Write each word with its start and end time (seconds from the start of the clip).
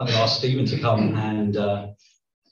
I'm 0.00 0.06
going 0.06 0.16
to 0.16 0.22
ask 0.22 0.38
Stephen 0.38 0.64
to 0.64 0.80
come 0.80 1.14
and 1.14 1.58
uh, 1.58 1.88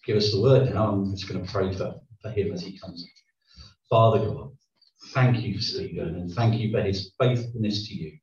give 0.04 0.18
us 0.18 0.32
the 0.32 0.42
word 0.42 0.74
now. 0.74 0.90
I'm 0.92 1.10
just 1.16 1.26
going 1.30 1.42
to 1.42 1.50
pray 1.50 1.72
for, 1.72 1.94
for 2.20 2.30
him 2.30 2.52
as 2.52 2.60
he 2.60 2.78
comes. 2.78 3.08
Father 3.88 4.18
God, 4.18 4.50
thank 5.14 5.40
you 5.40 5.56
for 5.56 5.62
Stephen 5.62 6.16
and 6.16 6.30
thank 6.30 6.60
you 6.60 6.70
for 6.70 6.82
his 6.82 7.14
faithfulness 7.18 7.88
to 7.88 7.94
you. 7.94 8.18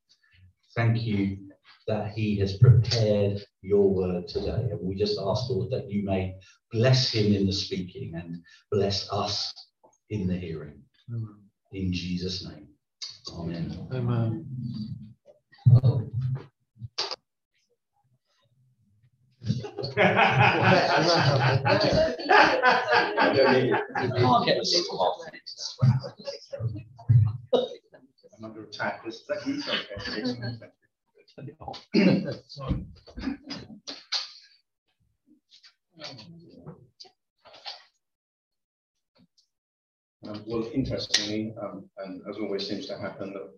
Thank 0.76 1.02
you 1.02 1.38
that 1.88 2.12
he 2.12 2.38
has 2.38 2.58
prepared 2.58 3.42
your 3.64 3.91
word 3.91 4.27
today. 4.27 4.68
And 4.70 4.80
we 4.80 4.93
just 4.93 5.20
ask, 5.20 5.50
Lord, 5.50 5.71
that 5.71 5.89
you 5.89 6.05
may 6.05 6.36
bless 6.71 7.12
him 7.12 7.34
in 7.34 7.48
the 7.48 7.54
speaking 7.54 8.14
and 8.14 8.44
bless 8.71 9.12
us 9.12 9.52
in 10.12 10.28
the 10.28 10.38
hearing. 10.38 10.84
Amen. 11.10 11.36
In 11.71 11.92
Jesus' 11.92 12.48
name. 12.48 12.68
Amen. 13.34 13.88
Amen. 13.92 14.46
I'm 19.98 20.04
under 28.44 28.63
attack. 28.63 29.02
Is 29.08 29.23
that 29.30 29.45
you? 29.45 29.62
Um, 40.27 40.43
well, 40.48 40.68
interestingly, 40.73 41.54
um, 41.62 41.88
and 41.99 42.21
as 42.30 42.38
always 42.38 42.68
seems 42.68 42.88
to 42.88 42.98
happen, 42.98 43.34
that 43.34 43.52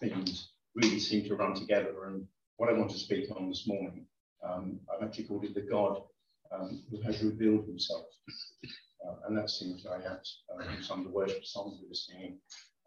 things 0.00 0.52
really 0.74 0.98
seem 0.98 1.28
to 1.28 1.36
run 1.36 1.54
together. 1.54 2.06
And 2.06 2.26
what 2.56 2.70
I 2.70 2.72
want 2.72 2.90
to 2.92 2.98
speak 2.98 3.30
on 3.36 3.48
this 3.48 3.64
morning, 3.66 4.06
um, 4.48 4.80
I've 4.92 5.06
actually 5.06 5.24
called 5.24 5.44
it 5.44 5.54
the 5.54 5.62
God 5.62 6.02
um, 6.52 6.82
who 6.90 7.00
has 7.02 7.22
revealed 7.22 7.66
himself. 7.66 8.06
Uh, 9.06 9.14
and 9.26 9.36
that 9.36 9.50
seems 9.50 9.84
apt 9.86 10.28
uh, 10.52 10.64
in 10.74 10.82
some 10.82 11.00
of 11.00 11.04
the 11.04 11.12
worship 11.12 11.44
songs 11.44 11.78
we 11.82 11.88
were 11.88 11.94
singing, 11.94 12.38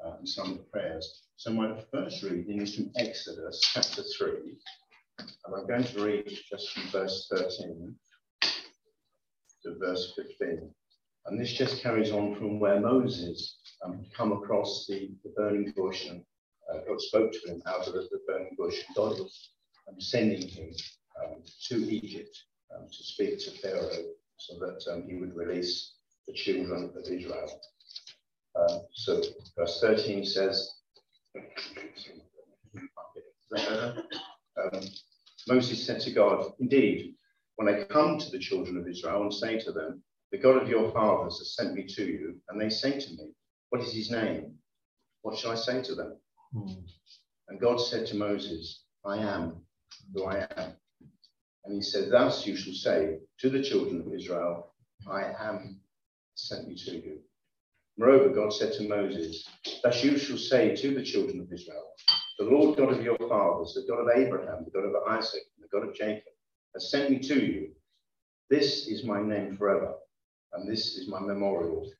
uh, 0.03 0.13
and 0.17 0.27
some 0.27 0.51
of 0.51 0.57
the 0.57 0.63
prayers. 0.63 1.23
So 1.35 1.51
my 1.51 1.79
first 1.91 2.23
reading 2.23 2.61
is 2.61 2.75
from 2.75 2.91
Exodus 2.97 3.61
chapter 3.73 4.03
3, 4.17 4.29
and 5.19 5.55
I'm 5.55 5.67
going 5.67 5.83
to 5.83 6.03
read 6.03 6.39
just 6.49 6.71
from 6.71 6.87
verse 6.89 7.27
13 7.31 7.95
to 9.63 9.75
verse 9.79 10.13
15. 10.15 10.71
And 11.25 11.39
this 11.39 11.53
just 11.53 11.83
carries 11.83 12.11
on 12.11 12.35
from 12.35 12.59
where 12.59 12.79
Moses 12.79 13.59
um, 13.83 14.05
come 14.15 14.31
across 14.31 14.85
the, 14.87 15.11
the 15.23 15.31
burning 15.35 15.73
bush 15.75 16.07
and 16.07 16.23
uh, 16.73 16.79
God 16.87 17.01
spoke 17.01 17.31
to 17.31 17.51
him 17.51 17.61
out 17.67 17.87
of 17.87 17.93
the, 17.93 18.07
burning 18.27 18.55
bush. 18.57 18.75
God 18.95 19.19
was 19.19 19.49
um, 19.89 19.99
sending 19.99 20.47
him 20.47 20.71
um, 21.23 21.41
to 21.69 21.75
Egypt 21.75 22.35
um, 22.75 22.87
to 22.87 23.03
speak 23.03 23.39
to 23.39 23.51
Pharaoh 23.51 23.89
so 24.37 24.59
that 24.59 24.83
um, 24.91 25.03
he 25.07 25.15
would 25.15 25.35
release 25.35 25.93
the 26.27 26.33
children 26.33 26.91
of 26.95 27.03
Israel. 27.03 27.61
Uh, 28.55 28.79
so 28.93 29.21
verse 29.57 29.79
13 29.81 30.25
says, 30.25 30.73
um, 34.57 34.81
Moses 35.47 35.85
said 35.85 35.99
to 36.01 36.11
God, 36.11 36.51
Indeed, 36.59 37.15
when 37.55 37.69
I 37.69 37.83
come 37.83 38.19
to 38.19 38.29
the 38.29 38.39
children 38.39 38.77
of 38.77 38.87
Israel 38.87 39.23
and 39.23 39.33
say 39.33 39.59
to 39.59 39.71
them, 39.71 40.03
The 40.31 40.37
God 40.37 40.61
of 40.61 40.69
your 40.69 40.91
fathers 40.91 41.37
has 41.39 41.55
sent 41.55 41.73
me 41.73 41.85
to 41.95 42.05
you, 42.05 42.35
and 42.49 42.59
they 42.59 42.69
say 42.69 42.99
to 42.99 43.09
me, 43.11 43.31
What 43.69 43.81
is 43.81 43.93
his 43.93 44.11
name? 44.11 44.55
What 45.21 45.37
shall 45.37 45.51
I 45.51 45.55
say 45.55 45.81
to 45.83 45.95
them? 45.95 46.17
Hmm. 46.53 46.73
And 47.49 47.59
God 47.59 47.77
said 47.77 48.07
to 48.07 48.15
Moses, 48.15 48.83
I 49.05 49.17
am 49.17 49.61
who 50.13 50.25
I 50.25 50.47
am. 50.57 50.73
And 51.67 51.75
he 51.75 51.81
said, 51.81 52.09
Thus 52.09 52.47
you 52.47 52.55
shall 52.55 52.73
say 52.73 53.19
to 53.39 53.49
the 53.49 53.61
children 53.61 53.99
of 53.99 54.13
Israel, 54.13 54.73
I 55.05 55.33
am 55.37 55.81
sent 56.33 56.65
me 56.65 56.75
to 56.75 56.91
you. 56.91 57.19
Moreover, 57.97 58.29
God 58.29 58.53
said 58.53 58.71
to 58.73 58.87
Moses, 58.87 59.45
Thus 59.83 60.01
you 60.01 60.17
shall 60.17 60.37
say 60.37 60.77
to 60.77 60.93
the 60.93 61.03
children 61.03 61.41
of 61.41 61.51
Israel, 61.51 61.91
The 62.39 62.45
Lord 62.45 62.77
God 62.77 62.93
of 62.93 63.03
your 63.03 63.17
fathers, 63.17 63.73
the 63.73 63.85
God 63.91 63.99
of 63.99 64.17
Abraham, 64.17 64.63
the 64.63 64.71
God 64.71 64.85
of 64.87 64.95
Isaac, 65.09 65.41
and 65.57 65.65
the 65.65 65.77
God 65.77 65.89
of 65.89 65.93
Jacob, 65.93 66.31
has 66.73 66.89
sent 66.89 67.09
me 67.09 67.19
to 67.19 67.35
you. 67.45 67.71
This 68.49 68.87
is 68.87 69.03
my 69.03 69.21
name 69.21 69.57
forever, 69.57 69.95
and 70.53 70.71
this 70.71 70.95
is 70.95 71.09
my 71.09 71.19
memorial 71.19 71.91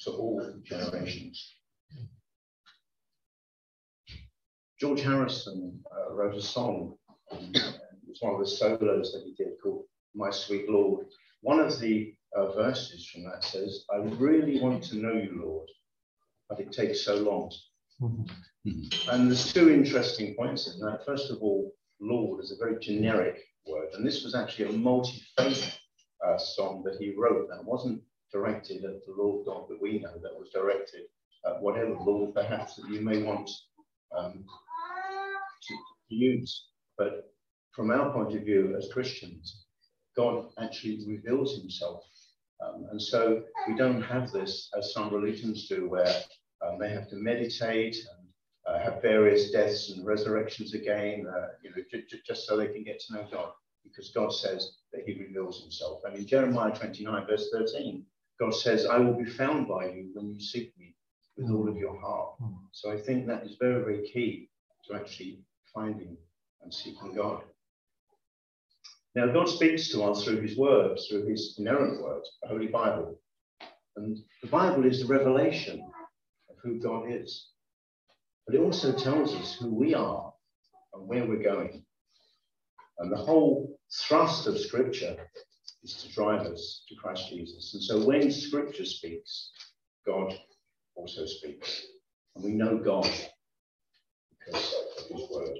to 0.00 0.10
all 0.10 0.46
generations. 0.62 1.54
George 4.78 5.00
Harrison 5.00 5.82
uh, 5.90 6.12
wrote 6.12 6.34
a 6.34 6.42
song. 6.42 6.98
Um, 7.32 7.54
it's 8.16 8.22
one 8.22 8.32
of 8.32 8.40
the 8.40 8.46
solos 8.46 9.12
that 9.12 9.24
he 9.26 9.34
did 9.34 9.54
called 9.62 9.84
My 10.14 10.30
Sweet 10.30 10.70
Lord. 10.70 11.04
One 11.42 11.60
of 11.60 11.78
the 11.78 12.14
uh, 12.34 12.52
verses 12.52 13.06
from 13.10 13.24
that 13.24 13.44
says, 13.44 13.84
I 13.92 13.96
really 13.96 14.58
want 14.58 14.82
to 14.84 14.96
know 14.96 15.12
you, 15.12 15.42
Lord, 15.44 15.68
but 16.48 16.58
it 16.58 16.72
takes 16.72 17.04
so 17.04 17.16
long. 17.16 17.52
Mm-hmm. 18.00 19.10
And 19.10 19.28
there's 19.28 19.52
two 19.52 19.70
interesting 19.70 20.34
points 20.34 20.72
in 20.72 20.80
that. 20.80 21.04
First 21.04 21.30
of 21.30 21.42
all, 21.42 21.70
Lord 22.00 22.42
is 22.42 22.52
a 22.52 22.64
very 22.64 22.78
generic 22.80 23.38
word, 23.66 23.88
and 23.92 24.06
this 24.06 24.24
was 24.24 24.34
actually 24.34 24.74
a 24.74 24.78
multi 24.78 25.22
faith 25.36 25.76
uh, 26.26 26.38
song 26.38 26.84
that 26.84 26.96
he 26.98 27.14
wrote 27.18 27.50
that 27.50 27.64
wasn't 27.64 28.00
directed 28.32 28.82
at 28.84 29.04
the 29.04 29.12
Lord 29.12 29.44
God 29.44 29.66
that 29.68 29.80
we 29.80 29.98
know, 29.98 30.14
that 30.22 30.38
was 30.38 30.48
directed 30.54 31.02
at 31.44 31.60
whatever 31.60 31.94
Lord 32.00 32.34
perhaps 32.34 32.76
that 32.76 32.88
you 32.88 33.02
may 33.02 33.22
want 33.22 33.50
um, 34.16 34.42
to, 35.62 35.74
to 36.08 36.14
use. 36.14 36.68
But 36.96 37.35
from 37.76 37.90
our 37.90 38.10
point 38.12 38.34
of 38.34 38.42
view 38.42 38.74
as 38.76 38.92
Christians, 38.92 39.66
God 40.16 40.48
actually 40.58 41.04
reveals 41.06 41.58
himself 41.60 42.02
um, 42.60 42.86
and 42.90 43.00
so 43.00 43.42
we 43.68 43.74
don't 43.74 44.02
have 44.02 44.32
this 44.32 44.70
as 44.76 44.92
some 44.92 45.12
religions 45.12 45.68
do, 45.68 45.88
where 45.88 46.14
um, 46.62 46.78
they 46.78 46.88
have 46.90 47.08
to 47.10 47.16
meditate 47.16 47.96
and 47.96 48.28
uh, 48.66 48.78
have 48.82 49.02
various 49.02 49.50
deaths 49.50 49.90
and 49.90 50.06
resurrections 50.06 50.74
again, 50.74 51.26
uh, 51.28 51.48
you 51.62 51.70
know, 51.70 52.00
just 52.26 52.46
so 52.46 52.56
they 52.56 52.68
can 52.68 52.82
get 52.82 53.00
to 53.00 53.14
know 53.14 53.26
God, 53.30 53.52
because 53.84 54.10
God 54.10 54.32
says 54.32 54.78
that 54.92 55.02
He 55.06 55.20
reveals 55.20 55.60
Himself. 55.62 56.00
And 56.04 56.16
in 56.16 56.26
Jeremiah 56.26 56.74
29, 56.74 57.26
verse 57.26 57.50
13, 57.52 58.04
God 58.40 58.54
says, 58.54 58.86
"I 58.86 58.98
will 58.98 59.14
be 59.14 59.30
found 59.30 59.68
by 59.68 59.90
you 59.90 60.10
when 60.14 60.32
you 60.32 60.40
seek 60.40 60.76
me 60.78 60.94
with 61.36 61.50
all 61.50 61.68
of 61.68 61.76
your 61.76 61.98
heart." 62.00 62.36
Hmm. 62.38 62.54
So 62.72 62.90
I 62.90 62.98
think 62.98 63.26
that 63.26 63.44
is 63.44 63.56
very, 63.60 63.82
very 63.82 64.08
key 64.08 64.48
to 64.86 64.94
actually 64.94 65.40
finding 65.74 66.16
and 66.62 66.72
seeking 66.72 67.14
God. 67.14 67.42
Now, 69.16 69.26
God 69.28 69.48
speaks 69.48 69.88
to 69.88 70.02
us 70.04 70.22
through 70.22 70.42
his 70.42 70.58
words, 70.58 71.06
through 71.06 71.26
his 71.26 71.56
inerrant 71.58 72.02
words, 72.02 72.30
the 72.42 72.48
Holy 72.48 72.66
Bible. 72.66 73.18
And 73.96 74.18
the 74.42 74.48
Bible 74.48 74.84
is 74.84 75.00
the 75.00 75.06
revelation 75.06 75.80
of 76.50 76.56
who 76.62 76.78
God 76.78 77.10
is. 77.10 77.48
But 78.46 78.56
it 78.56 78.60
also 78.60 78.92
tells 78.92 79.34
us 79.34 79.54
who 79.54 79.74
we 79.74 79.94
are 79.94 80.34
and 80.92 81.08
where 81.08 81.24
we're 81.24 81.42
going. 81.42 81.82
And 82.98 83.10
the 83.10 83.16
whole 83.16 83.78
thrust 84.06 84.46
of 84.48 84.58
Scripture 84.58 85.16
is 85.82 85.94
to 86.02 86.12
drive 86.12 86.42
us 86.42 86.84
to 86.90 86.94
Christ 86.96 87.30
Jesus. 87.30 87.72
And 87.72 87.82
so 87.82 88.04
when 88.06 88.30
Scripture 88.30 88.84
speaks, 88.84 89.50
God 90.06 90.38
also 90.94 91.24
speaks. 91.24 91.86
And 92.34 92.44
we 92.44 92.52
know 92.52 92.76
God 92.76 93.10
because 94.30 94.74
his 95.08 95.28
word. 95.30 95.56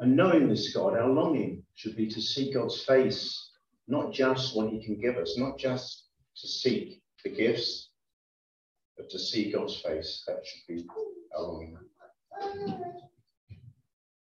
And 0.00 0.16
knowing 0.16 0.48
this 0.48 0.74
God, 0.74 0.96
our 0.96 1.08
longing 1.08 1.62
should 1.74 1.96
be 1.96 2.08
to 2.08 2.20
seek 2.20 2.54
God's 2.54 2.82
face, 2.84 3.50
not 3.88 4.12
just 4.12 4.56
what 4.56 4.70
he 4.70 4.84
can 4.84 5.00
give 5.00 5.16
us, 5.16 5.38
not 5.38 5.58
just 5.58 6.08
to 6.36 6.48
seek 6.48 7.02
the 7.24 7.30
gifts, 7.30 7.90
but 8.96 9.08
to 9.10 9.18
see 9.18 9.52
God's 9.52 9.80
face. 9.80 10.24
That 10.26 10.44
should 10.44 10.76
be 10.76 10.86
our 11.36 11.42
longing. 11.44 11.76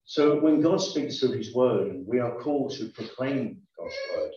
So 0.06 0.40
when 0.40 0.62
God 0.62 0.78
speaks 0.78 1.20
through 1.20 1.34
his 1.34 1.54
word, 1.54 2.04
we 2.08 2.20
are 2.20 2.40
called 2.40 2.72
to 2.76 2.90
proclaim 2.90 3.62
God's 3.78 3.96
word. 4.16 4.32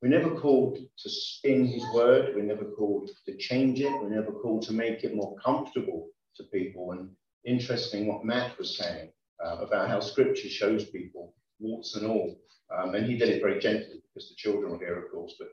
We're 0.00 0.08
never 0.08 0.38
called 0.38 0.76
to 0.76 1.10
spin 1.10 1.66
his 1.66 1.82
word. 1.92 2.34
We're 2.34 2.44
never 2.44 2.64
called 2.64 3.10
to 3.26 3.36
change 3.36 3.80
it. 3.80 3.90
We're 4.00 4.10
never 4.10 4.30
called 4.30 4.62
to 4.62 4.72
make 4.72 5.02
it 5.02 5.16
more 5.16 5.34
comfortable 5.44 6.08
to 6.36 6.44
people. 6.44 6.92
And 6.92 7.10
interesting 7.44 8.06
what 8.06 8.24
Matt 8.24 8.58
was 8.58 8.76
saying 8.76 9.10
uh, 9.44 9.56
about 9.58 9.88
how 9.88 10.00
scripture 10.00 10.48
shows 10.48 10.84
people, 10.86 11.34
warts 11.58 11.96
and 11.96 12.06
all. 12.06 12.36
Um, 12.76 12.94
and 12.94 13.06
he 13.06 13.16
did 13.16 13.30
it 13.30 13.42
very 13.42 13.58
gently 13.58 14.02
because 14.02 14.28
the 14.28 14.36
children 14.36 14.72
were 14.72 14.78
here, 14.78 14.98
of 14.98 15.10
course, 15.10 15.34
but 15.38 15.48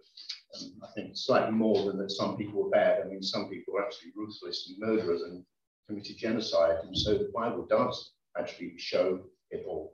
um, 0.57 0.73
I 0.83 0.87
think 0.93 1.15
slightly 1.15 1.51
more 1.51 1.85
than 1.85 1.97
that 1.99 2.11
some 2.11 2.35
people 2.37 2.63
were 2.63 2.69
bad. 2.69 3.01
I 3.03 3.07
mean, 3.07 3.23
some 3.23 3.49
people 3.49 3.73
were 3.73 3.85
absolutely 3.85 4.21
ruthless 4.21 4.69
and 4.69 4.79
murderers 4.79 5.21
and 5.21 5.45
committed 5.87 6.17
genocide. 6.17 6.79
And 6.83 6.97
so 6.97 7.13
the 7.13 7.31
Bible 7.33 7.65
does 7.69 8.11
actually 8.37 8.77
show 8.77 9.21
it 9.51 9.65
all. 9.67 9.93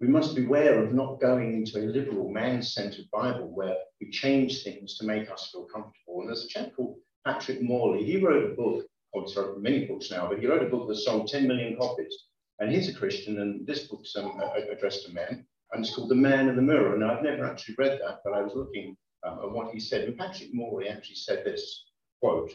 We 0.00 0.08
must 0.08 0.34
beware 0.34 0.84
of 0.84 0.92
not 0.92 1.20
going 1.20 1.54
into 1.54 1.78
a 1.78 1.86
liberal, 1.86 2.30
man 2.30 2.62
centered 2.62 3.06
Bible 3.12 3.50
where 3.54 3.76
we 4.00 4.10
change 4.10 4.62
things 4.62 4.98
to 4.98 5.06
make 5.06 5.30
us 5.30 5.50
feel 5.50 5.64
comfortable. 5.64 6.20
And 6.20 6.28
there's 6.28 6.44
a 6.44 6.48
chap 6.48 6.72
called 6.76 6.96
Patrick 7.24 7.62
Morley. 7.62 8.04
He 8.04 8.22
wrote 8.22 8.50
a 8.50 8.54
book, 8.54 8.86
wrote 9.14 9.60
many 9.60 9.86
books 9.86 10.10
now, 10.10 10.28
but 10.28 10.38
he 10.38 10.46
wrote 10.46 10.62
a 10.62 10.68
book 10.68 10.88
that 10.88 10.96
sold 10.96 11.28
10 11.28 11.46
million 11.46 11.76
copies 11.76 12.24
and 12.60 12.70
he's 12.70 12.88
a 12.88 12.94
Christian, 12.94 13.40
and 13.40 13.66
this 13.66 13.88
book's 13.88 14.14
um, 14.16 14.40
addressed 14.70 15.06
to 15.06 15.12
men. 15.12 15.46
and 15.72 15.84
it's 15.84 15.94
called 15.94 16.08
The 16.08 16.14
Man 16.14 16.48
in 16.48 16.56
the 16.56 16.62
Mirror. 16.62 16.94
And 16.94 17.04
I've 17.04 17.22
never 17.22 17.44
actually 17.44 17.74
read 17.78 17.98
that, 18.00 18.20
but 18.24 18.32
I 18.32 18.42
was 18.42 18.54
looking 18.54 18.96
um, 19.24 19.40
at 19.42 19.50
what 19.50 19.72
he 19.72 19.80
said. 19.80 20.04
And 20.04 20.16
Patrick 20.16 20.54
Morley 20.54 20.88
actually 20.88 21.16
said 21.16 21.44
this 21.44 21.84
quote, 22.20 22.52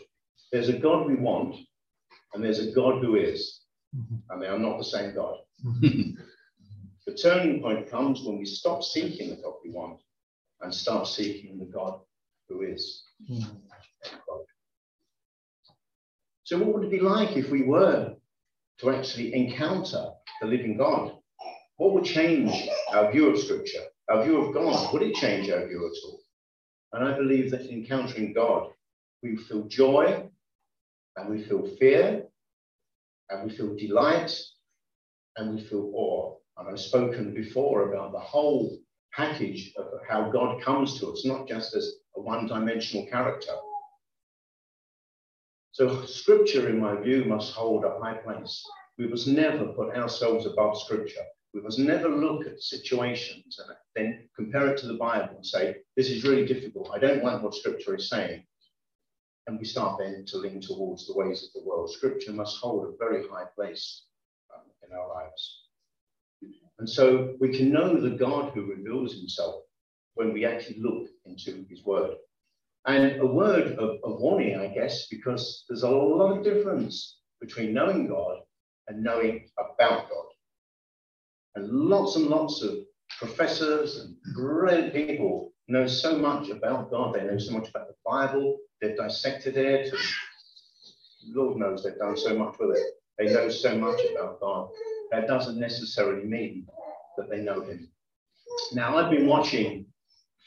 There's 0.51 0.69
a 0.69 0.77
God 0.77 1.05
we 1.05 1.15
want, 1.15 1.55
and 2.33 2.43
there's 2.43 2.59
a 2.59 2.71
God 2.71 3.03
who 3.03 3.15
is, 3.15 3.61
mm-hmm. 3.95 4.15
and 4.29 4.41
they 4.41 4.47
are 4.47 4.59
not 4.59 4.77
the 4.77 4.85
same 4.85 5.13
God. 5.13 5.35
the 5.81 7.17
turning 7.21 7.61
point 7.61 7.89
comes 7.89 8.21
when 8.21 8.37
we 8.37 8.45
stop 8.45 8.83
seeking 8.83 9.31
the 9.31 9.41
God 9.41 9.55
we 9.65 9.71
want 9.71 9.99
and 10.61 10.73
start 10.73 11.07
seeking 11.07 11.59
the 11.59 11.65
God 11.65 11.99
who 12.47 12.61
is. 12.61 13.03
Mm-hmm. 13.29 13.55
So, 16.49 16.57
what 16.57 16.73
would 16.73 16.85
it 16.85 16.89
be 16.89 16.99
like 16.99 17.37
if 17.37 17.51
we 17.51 17.61
were 17.61 18.15
to 18.79 18.89
actually 18.89 19.35
encounter 19.35 20.09
the 20.41 20.47
living 20.47 20.77
God? 20.77 21.15
What 21.77 21.93
would 21.93 22.05
change 22.05 22.67
our 22.91 23.11
view 23.11 23.29
of 23.29 23.37
Scripture, 23.37 23.83
our 24.09 24.23
view 24.23 24.41
of 24.41 24.51
God? 24.55 24.91
Would 24.91 25.03
it 25.03 25.13
change 25.13 25.51
our 25.51 25.67
view 25.67 25.85
at 25.85 26.07
all? 26.07 26.21
And 26.93 27.07
I 27.07 27.15
believe 27.15 27.51
that 27.51 27.67
in 27.67 27.83
encountering 27.83 28.33
God, 28.33 28.71
we 29.21 29.35
feel 29.35 29.67
joy 29.67 30.27
and 31.17 31.29
we 31.29 31.43
feel 31.43 31.67
fear 31.79 32.23
and 33.29 33.47
we 33.47 33.55
feel 33.55 33.75
delight 33.75 34.35
and 35.37 35.53
we 35.53 35.61
feel 35.61 35.91
awe. 35.93 36.35
And 36.57 36.67
I've 36.67 36.79
spoken 36.79 37.31
before 37.35 37.93
about 37.93 38.11
the 38.11 38.17
whole 38.17 38.75
package 39.13 39.71
of 39.77 39.85
how 40.09 40.31
God 40.31 40.63
comes 40.63 40.99
to 40.99 41.11
us, 41.11 41.23
not 41.25 41.47
just 41.47 41.75
as 41.75 41.97
a 42.15 42.21
one 42.21 42.47
dimensional 42.47 43.05
character. 43.05 43.51
So, 45.79 46.05
scripture, 46.05 46.67
in 46.67 46.77
my 46.77 46.99
view, 46.99 47.23
must 47.23 47.53
hold 47.53 47.85
a 47.85 47.97
high 48.01 48.15
place. 48.15 48.61
We 48.97 49.07
must 49.07 49.29
never 49.29 49.67
put 49.67 49.95
ourselves 49.95 50.45
above 50.45 50.77
scripture. 50.77 51.23
We 51.53 51.61
must 51.61 51.79
never 51.79 52.09
look 52.09 52.45
at 52.45 52.61
situations 52.61 53.57
and 53.57 53.77
then 53.95 54.27
compare 54.35 54.67
it 54.73 54.77
to 54.79 54.87
the 54.87 54.95
Bible 54.95 55.37
and 55.37 55.45
say, 55.45 55.77
this 55.95 56.09
is 56.09 56.25
really 56.25 56.45
difficult. 56.45 56.91
I 56.93 56.99
don't 56.99 57.23
like 57.23 57.41
what 57.41 57.55
Scripture 57.55 57.95
is 57.95 58.09
saying. 58.09 58.43
And 59.47 59.57
we 59.57 59.63
start 59.63 59.99
then 59.99 60.25
to 60.27 60.37
lean 60.37 60.59
towards 60.59 61.07
the 61.07 61.15
ways 61.15 61.45
of 61.45 61.53
the 61.53 61.65
world. 61.65 61.89
Scripture 61.89 62.33
must 62.33 62.57
hold 62.57 62.85
a 62.85 62.97
very 62.97 63.25
high 63.29 63.45
place 63.55 64.03
um, 64.53 64.63
in 64.85 64.93
our 64.93 65.07
lives. 65.07 65.61
And 66.79 66.89
so 66.89 67.37
we 67.39 67.57
can 67.57 67.71
know 67.71 68.01
the 68.01 68.17
God 68.17 68.51
who 68.53 68.65
reveals 68.65 69.13
himself 69.13 69.63
when 70.15 70.33
we 70.33 70.43
actually 70.43 70.81
look 70.81 71.07
into 71.23 71.65
his 71.69 71.85
word. 71.85 72.15
And 72.85 73.19
a 73.19 73.25
word 73.25 73.73
of, 73.73 73.97
of 74.03 74.19
warning, 74.19 74.55
I 74.55 74.67
guess, 74.67 75.07
because 75.07 75.65
there's 75.67 75.83
a 75.83 75.89
lot 75.89 76.37
of 76.37 76.43
difference 76.43 77.19
between 77.41 77.73
knowing 77.73 78.07
God 78.07 78.39
and 78.87 79.03
knowing 79.03 79.49
about 79.57 80.09
God. 80.09 80.25
And 81.55 81.69
lots 81.69 82.15
and 82.15 82.27
lots 82.27 82.61
of 82.63 82.77
professors 83.17 83.99
and 83.99 84.15
brilliant 84.35 84.93
people 84.93 85.53
know 85.67 85.87
so 85.87 86.17
much 86.17 86.49
about 86.49 86.89
God. 86.89 87.15
They 87.15 87.23
know 87.23 87.37
so 87.37 87.53
much 87.53 87.69
about 87.69 87.87
the 87.87 87.95
Bible. 88.05 88.57
They've 88.81 88.97
dissected 88.97 89.57
it. 89.57 89.93
Lord 91.27 91.57
knows 91.57 91.83
they've 91.83 91.97
done 91.97 92.17
so 92.17 92.35
much 92.37 92.55
with 92.59 92.77
it. 92.77 92.83
They 93.17 93.33
know 93.33 93.49
so 93.49 93.77
much 93.77 93.99
about 94.11 94.39
God. 94.39 94.69
That 95.11 95.27
doesn't 95.27 95.59
necessarily 95.59 96.25
mean 96.25 96.65
that 97.17 97.29
they 97.29 97.41
know 97.41 97.61
Him. 97.61 97.89
Now, 98.73 98.97
I've 98.97 99.11
been 99.11 99.27
watching 99.27 99.85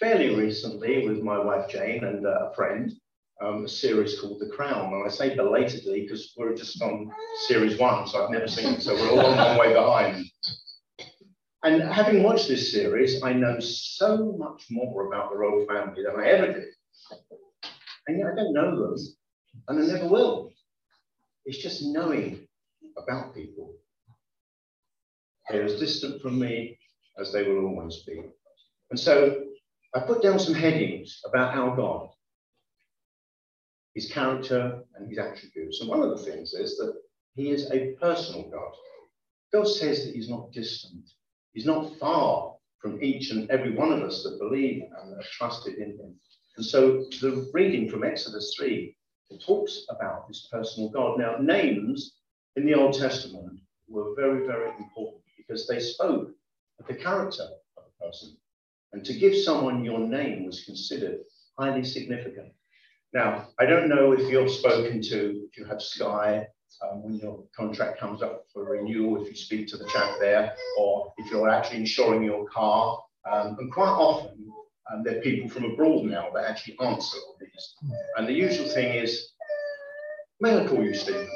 fairly 0.02 0.34
recently 0.34 1.06
with 1.06 1.22
my 1.22 1.38
wife 1.38 1.70
Jane 1.70 2.02
and 2.02 2.26
uh, 2.26 2.48
a 2.50 2.54
friend 2.56 2.92
um, 3.40 3.64
a 3.64 3.68
series 3.68 4.20
called 4.20 4.40
The 4.40 4.48
Crown. 4.48 4.92
And 4.92 5.04
I 5.04 5.08
say 5.08 5.36
belatedly 5.36 6.02
because 6.02 6.32
we're 6.36 6.56
just 6.56 6.82
on 6.82 7.10
series 7.46 7.78
one, 7.78 8.08
so 8.08 8.24
I've 8.24 8.30
never 8.30 8.48
seen 8.48 8.74
it. 8.74 8.82
So 8.82 8.94
we're 8.94 9.10
all 9.10 9.36
one 9.36 9.58
way 9.58 9.72
behind. 9.72 10.26
And 11.62 11.82
having 11.82 12.24
watched 12.24 12.48
this 12.48 12.72
series, 12.72 13.22
I 13.22 13.32
know 13.32 13.60
so 13.60 14.34
much 14.36 14.66
more 14.70 15.06
about 15.06 15.30
the 15.30 15.36
royal 15.36 15.66
family 15.66 16.02
than 16.02 16.18
I 16.18 16.28
ever 16.30 16.52
did. 16.52 16.68
And 18.08 18.18
yet 18.18 18.26
I 18.32 18.34
don't 18.34 18.52
know 18.52 18.70
them, 18.76 18.96
and 19.68 19.82
I 19.82 19.86
never 19.86 20.08
will. 20.08 20.50
It's 21.44 21.58
just 21.58 21.84
knowing 21.84 22.48
about 22.98 23.34
people. 23.34 23.74
They're 25.48 25.64
as 25.64 25.78
distant 25.78 26.20
from 26.20 26.40
me 26.40 26.78
as 27.20 27.32
they 27.32 27.44
will 27.44 27.66
always 27.66 28.02
be. 28.04 28.22
And 28.90 28.98
so 28.98 29.44
I 29.94 30.00
put 30.00 30.22
down 30.22 30.38
some 30.38 30.54
headings 30.54 31.20
about 31.24 31.54
our 31.54 31.76
God, 31.76 32.08
his 33.94 34.10
character, 34.10 34.82
and 34.94 35.08
his 35.08 35.18
attributes. 35.18 35.80
And 35.80 35.90
one 35.90 36.02
of 36.02 36.10
the 36.10 36.24
things 36.24 36.54
is 36.54 36.76
that 36.78 36.94
he 37.34 37.50
is 37.50 37.70
a 37.70 37.92
personal 38.00 38.50
God. 38.50 38.72
God 39.52 39.68
says 39.68 40.04
that 40.04 40.14
he's 40.14 40.30
not 40.30 40.52
distant, 40.52 41.10
He's 41.52 41.66
not 41.66 41.98
far 41.98 42.56
from 42.78 43.02
each 43.02 43.30
and 43.30 43.50
every 43.50 43.74
one 43.74 43.92
of 43.92 44.02
us 44.02 44.22
that 44.22 44.38
believe 44.38 44.82
and 44.82 45.14
are 45.14 45.24
trusted 45.32 45.76
in 45.76 45.90
him. 45.90 46.14
And 46.56 46.64
so 46.64 47.04
the 47.20 47.50
reading 47.52 47.88
from 47.88 48.04
Exodus 48.04 48.54
3 48.58 48.96
it 49.30 49.42
talks 49.42 49.86
about 49.88 50.28
this 50.28 50.48
personal 50.50 50.90
God. 50.90 51.18
Now, 51.18 51.36
names 51.38 52.16
in 52.56 52.66
the 52.66 52.74
Old 52.74 52.92
Testament 52.98 53.60
were 53.88 54.14
very, 54.14 54.46
very 54.46 54.70
important 54.76 55.22
because 55.36 55.66
they 55.66 55.80
spoke 55.80 56.30
of 56.78 56.86
the 56.86 56.94
character 56.94 57.44
of 57.76 57.84
a 57.84 58.04
person. 58.04 58.36
And 58.92 59.04
to 59.04 59.14
give 59.14 59.36
someone 59.36 59.84
your 59.84 60.00
name 60.00 60.46
was 60.46 60.64
considered 60.64 61.20
highly 61.58 61.84
significant. 61.84 62.52
Now, 63.12 63.48
I 63.58 63.66
don't 63.66 63.88
know 63.88 64.12
if 64.12 64.30
you've 64.30 64.50
spoken 64.50 65.02
to, 65.02 65.48
if 65.50 65.58
you 65.58 65.64
have 65.66 65.82
Sky 65.82 66.46
um, 66.82 67.02
when 67.02 67.14
your 67.14 67.44
contract 67.54 68.00
comes 68.00 68.22
up 68.22 68.46
for 68.52 68.64
renewal, 68.64 69.22
if 69.22 69.28
you 69.28 69.36
speak 69.36 69.68
to 69.68 69.76
the 69.76 69.86
chap 69.86 70.16
there, 70.18 70.54
or 70.78 71.12
if 71.18 71.30
you're 71.30 71.48
actually 71.48 71.80
insuring 71.80 72.22
your 72.22 72.46
car. 72.46 72.98
Um, 73.30 73.56
and 73.58 73.70
quite 73.70 73.90
often, 73.90 74.50
um, 74.92 75.02
there 75.04 75.18
are 75.18 75.20
people 75.20 75.48
from 75.48 75.64
abroad 75.64 76.04
now 76.04 76.30
that 76.34 76.48
actually 76.48 76.76
answer 76.80 77.18
all 77.18 77.36
these. 77.40 77.74
And 78.16 78.26
the 78.26 78.32
usual 78.32 78.68
thing 78.68 78.94
is, 78.94 79.30
may 80.40 80.58
I 80.58 80.66
call 80.66 80.82
you 80.82 80.94
Stephen? 80.94 81.28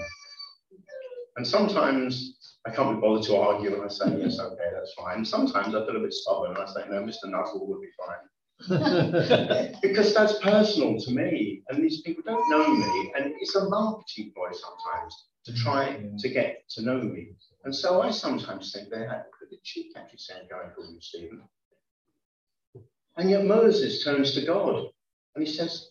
And 1.37 1.47
sometimes 1.47 2.56
I 2.67 2.71
can't 2.71 2.97
be 2.97 3.01
bothered 3.01 3.25
to 3.27 3.37
argue 3.37 3.75
and 3.75 3.85
I 3.85 3.89
say, 3.89 4.19
yes, 4.19 4.41
okay, 4.41 4.71
that's 4.75 4.93
fine. 4.95 5.25
Sometimes 5.25 5.75
I 5.75 5.87
feel 5.87 5.97
a 5.97 6.01
bit 6.01 6.13
stubborn 6.13 6.51
and 6.51 6.59
I 6.59 6.67
say, 6.67 6.83
no, 6.91 7.03
Mr. 7.03 7.27
Nuttall 7.31 7.67
would 7.69 7.81
be 7.81 7.89
fine. 7.97 8.27
because 9.83 10.15
that's 10.15 10.39
personal 10.41 10.99
to 10.99 11.11
me, 11.13 11.63
and 11.69 11.85
these 11.85 12.01
people 12.01 12.23
don't 12.25 12.51
know 12.51 12.75
me, 12.75 13.13
and 13.15 13.35
it's 13.39 13.55
a 13.55 13.69
marketing 13.69 14.33
ploy 14.35 14.49
sometimes 14.51 15.27
to 15.45 15.55
try 15.55 15.89
mm, 15.89 16.19
to 16.19 16.29
get 16.31 16.65
to 16.71 16.83
know 16.83 17.03
me. 17.03 17.29
And 17.65 17.75
so 17.75 18.01
I 18.01 18.11
sometimes 18.11 18.73
think 18.73 18.89
they 18.89 19.01
had 19.01 19.25
a 19.43 19.51
bit 19.51 19.63
cheek 19.63 19.93
actually 19.95 20.19
saying, 20.19 20.49
"Going 20.49 20.71
for 20.75 20.85
you, 20.91 20.99
Stephen." 21.01 21.43
And 23.19 23.29
yet 23.29 23.45
Moses 23.45 24.03
turns 24.03 24.33
to 24.35 24.47
God 24.47 24.87
and 25.35 25.47
he 25.47 25.53
says, 25.53 25.91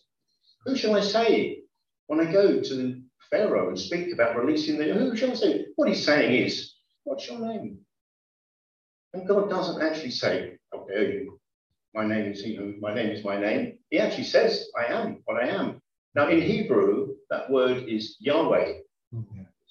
"Who 0.64 0.74
shall 0.74 0.96
I 0.96 1.00
say 1.00 1.62
when 2.08 2.20
I 2.20 2.32
go 2.32 2.60
to 2.60 3.00
Pharaoh 3.30 3.68
and 3.68 3.78
speak 3.78 4.12
about 4.12 4.36
releasing 4.36 4.78
the? 4.78 4.92
Who 4.92 5.16
shall 5.16 5.32
I 5.32 5.34
say?" 5.34 5.66
What 5.76 5.88
he's 5.88 6.04
saying 6.04 6.44
is, 6.44 6.74
"What's 7.04 7.28
your 7.28 7.40
name?" 7.40 7.80
And 9.14 9.26
God 9.26 9.48
doesn't 9.48 9.82
actually 9.82 10.10
say, 10.10 10.58
"How 10.72 10.84
dare 10.84 11.12
you 11.12 11.40
my 11.96 12.06
name 12.06 12.30
is 12.30 12.44
you 12.44 12.60
know, 12.60 12.74
my 12.78 12.94
name 12.94 13.10
is 13.10 13.24
my 13.24 13.40
name. 13.40 13.78
He 13.88 13.98
actually 13.98 14.24
says, 14.24 14.68
I 14.78 14.92
am 14.92 15.22
what 15.24 15.42
I 15.42 15.48
am. 15.48 15.80
Now, 16.14 16.28
in 16.28 16.42
Hebrew, 16.42 17.14
that 17.30 17.50
word 17.50 17.84
is 17.88 18.16
Yahweh. 18.20 18.74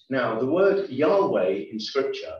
Now, 0.09 0.39
the 0.39 0.47
word 0.47 0.89
Yahweh 0.89 1.65
in 1.71 1.79
scripture, 1.79 2.33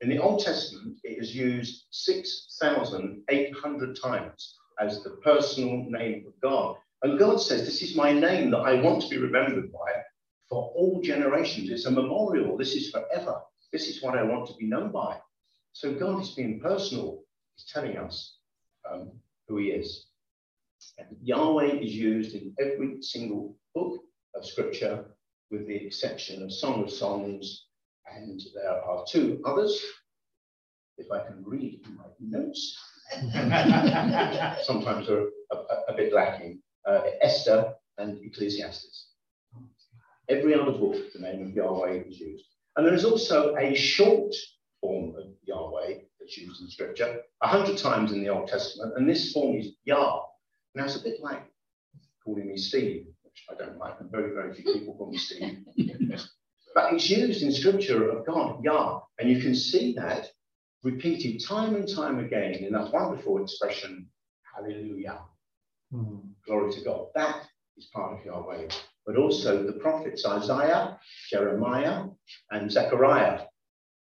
in 0.00 0.08
the 0.08 0.18
Old 0.18 0.44
Testament, 0.44 0.98
it 1.02 1.20
is 1.20 1.34
used 1.34 1.86
6,800 1.90 3.96
times 4.00 4.54
as 4.80 5.02
the 5.02 5.10
personal 5.24 5.86
name 5.88 6.24
of 6.26 6.40
God. 6.40 6.76
And 7.02 7.18
God 7.18 7.40
says, 7.40 7.64
This 7.64 7.82
is 7.82 7.96
my 7.96 8.12
name 8.12 8.52
that 8.52 8.58
I 8.58 8.80
want 8.80 9.02
to 9.02 9.08
be 9.08 9.18
remembered 9.18 9.72
by 9.72 9.90
for 10.52 10.70
all 10.76 11.00
generations. 11.00 11.70
It's 11.70 11.86
a 11.86 11.90
memorial. 11.90 12.58
This 12.58 12.74
is 12.74 12.90
forever. 12.90 13.40
This 13.72 13.88
is 13.88 14.02
what 14.02 14.18
I 14.18 14.22
want 14.22 14.46
to 14.48 14.54
be 14.56 14.66
known 14.66 14.92
by. 14.92 15.16
So 15.72 15.94
God 15.94 16.20
is 16.20 16.32
being 16.32 16.60
personal. 16.60 17.22
He's 17.54 17.64
telling 17.72 17.96
us 17.96 18.36
um, 18.88 19.12
who 19.48 19.56
he 19.56 19.68
is. 19.68 20.08
And 20.98 21.16
Yahweh 21.22 21.78
is 21.78 21.94
used 21.94 22.34
in 22.34 22.54
every 22.60 23.00
single 23.00 23.56
book 23.74 24.02
of 24.34 24.44
scripture, 24.44 25.06
with 25.50 25.66
the 25.66 25.74
exception 25.74 26.42
of 26.42 26.52
Song 26.52 26.82
of 26.82 26.90
Songs, 26.90 27.68
and 28.14 28.38
there 28.54 28.84
are 28.84 29.06
two 29.08 29.40
others. 29.46 29.80
If 30.98 31.10
I 31.10 31.20
can 31.20 31.42
read 31.46 31.80
my 31.96 32.04
notes, 32.20 32.78
sometimes 34.64 35.06
they're 35.06 35.28
a, 35.50 35.56
a, 35.56 35.76
a 35.88 35.96
bit 35.96 36.12
lacking. 36.12 36.60
Uh, 36.86 37.00
Esther 37.22 37.72
and 37.96 38.18
Ecclesiastes. 38.22 39.11
Every 40.32 40.54
other 40.54 40.72
book, 40.72 40.96
the 41.12 41.18
name 41.18 41.46
of 41.46 41.52
Yahweh 41.52 42.04
is 42.08 42.18
used. 42.18 42.46
And 42.74 42.86
there 42.86 42.94
is 42.94 43.04
also 43.04 43.54
a 43.56 43.74
short 43.74 44.34
form 44.80 45.14
of 45.14 45.26
Yahweh 45.42 45.98
that's 46.18 46.38
used 46.38 46.62
in 46.62 46.70
scripture, 46.70 47.20
a 47.42 47.46
hundred 47.46 47.76
times 47.76 48.12
in 48.12 48.22
the 48.22 48.30
Old 48.30 48.48
Testament, 48.48 48.94
and 48.96 49.06
this 49.06 49.30
form 49.30 49.56
is 49.56 49.72
Yah. 49.84 50.20
Now 50.74 50.84
it's 50.84 50.96
a 50.96 51.02
bit 51.02 51.20
like 51.20 51.42
calling 52.24 52.48
me 52.48 52.56
Steve, 52.56 53.08
which 53.22 53.44
I 53.50 53.62
don't 53.62 53.76
like, 53.76 54.00
and 54.00 54.10
very, 54.10 54.32
very 54.32 54.54
few 54.54 54.72
people 54.72 54.94
call 54.94 55.10
me 55.10 55.18
Steve. 55.18 55.64
but 56.74 56.94
it's 56.94 57.10
used 57.10 57.42
in 57.42 57.52
scripture 57.52 58.08
of 58.08 58.24
God, 58.24 58.64
Yah, 58.64 59.00
and 59.18 59.28
you 59.28 59.38
can 59.38 59.54
see 59.54 59.92
that 59.98 60.28
repeated 60.82 61.42
time 61.46 61.74
and 61.76 61.86
time 61.86 62.18
again 62.20 62.54
in 62.54 62.72
that 62.72 62.90
wonderful 62.90 63.42
expression, 63.42 64.08
hallelujah, 64.56 65.20
mm. 65.92 66.22
glory 66.46 66.72
to 66.72 66.80
God. 66.80 67.08
That 67.14 67.46
is 67.76 67.90
part 67.92 68.18
of 68.18 68.24
Yahweh. 68.24 68.68
But 69.06 69.16
also 69.16 69.64
the 69.64 69.72
prophets 69.72 70.24
Isaiah, 70.24 70.98
Jeremiah, 71.30 72.04
and 72.50 72.70
Zechariah, 72.70 73.40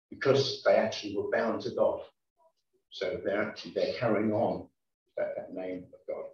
because 0.10 0.63
they 0.63 0.75
actually 0.75 1.16
were 1.16 1.30
bound 1.32 1.62
to 1.62 1.72
God. 1.72 2.01
So 2.89 3.20
they're 3.24 3.44
actually 3.44 3.74
they're 3.74 3.94
carrying 3.94 4.32
on 4.32 4.68
that, 5.18 5.36
that 5.36 5.54
name 5.54 5.86
of 5.94 6.00
God. 6.08 6.25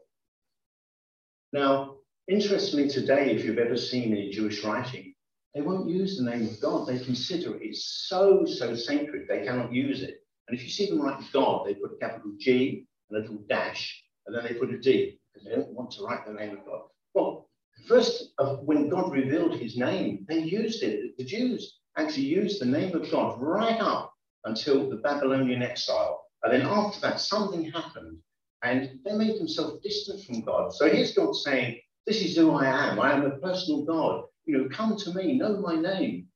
Now, 1.52 1.98
interestingly, 2.28 2.90
today, 2.90 3.32
if 3.32 3.44
you've 3.44 3.58
ever 3.58 3.78
seen 3.78 4.12
any 4.12 4.30
Jewish 4.30 4.64
writing, 4.64 5.14
they 5.54 5.62
won't 5.62 5.90
use 5.90 6.18
the 6.18 6.24
name 6.24 6.48
of 6.48 6.60
God. 6.62 6.88
They 6.88 7.00
consider 7.00 7.62
it 7.62 7.76
so, 7.76 8.46
so 8.46 8.76
sacred, 8.76 9.28
they 9.28 9.46
cannot 9.46 9.74
use 9.74 10.02
it. 10.02 10.22
And 10.48 10.58
if 10.58 10.64
you 10.64 10.70
see 10.70 10.90
them 10.90 11.02
write 11.02 11.22
God, 11.32 11.66
they 11.66 11.76
put 11.76 11.94
a 11.94 11.98
capital 11.98 12.32
G 12.40 12.86
a 13.12 13.20
little 13.20 13.38
dash, 13.48 14.04
and 14.26 14.36
then 14.36 14.44
they 14.44 14.54
put 14.54 14.74
a 14.74 14.80
D, 14.80 15.20
because 15.32 15.48
they 15.48 15.56
don't 15.56 15.74
want 15.74 15.92
to 15.92 16.04
write 16.04 16.26
the 16.26 16.34
name 16.34 16.58
of 16.58 16.66
God. 16.66 16.82
Well, 17.14 17.50
first, 17.94 18.34
of 18.40 18.60
when 18.64 18.90
God 18.90 19.12
revealed 19.12 19.56
his 19.56 19.78
name, 19.78 20.26
they 20.28 20.40
used 20.40 20.82
it. 20.82 21.16
The 21.18 21.24
Jews 21.24 21.80
actually 21.96 22.26
used 22.26 22.60
the 22.60 22.66
name 22.66 22.96
of 22.96 23.10
God 23.12 23.40
right 23.40 23.80
up 23.80 24.14
until 24.46 24.90
the 24.90 24.98
Babylonian 24.98 25.62
exile. 25.62 26.26
And 26.42 26.52
then 26.52 26.62
after 26.64 27.00
that, 27.02 27.20
something 27.20 27.70
happened 27.72 28.18
and 28.64 29.00
they 29.06 29.14
made 29.14 29.40
themselves 29.40 29.82
distant 29.84 30.24
from 30.24 30.42
God. 30.42 30.74
So 30.74 30.90
here's 30.90 31.14
God 31.14 31.36
saying, 31.36 31.80
This 32.08 32.22
is 32.24 32.36
who 32.36 32.52
I 32.56 32.66
am. 32.66 33.00
I 33.00 33.14
am 33.14 33.26
a 33.26 33.38
personal 33.38 33.86
God. 33.86 34.24
You 34.46 34.58
know, 34.58 34.70
come 34.70 34.98
to 34.98 35.14
me, 35.14 35.38
know 35.38 35.58
my 35.58 35.76
name. 35.76 36.28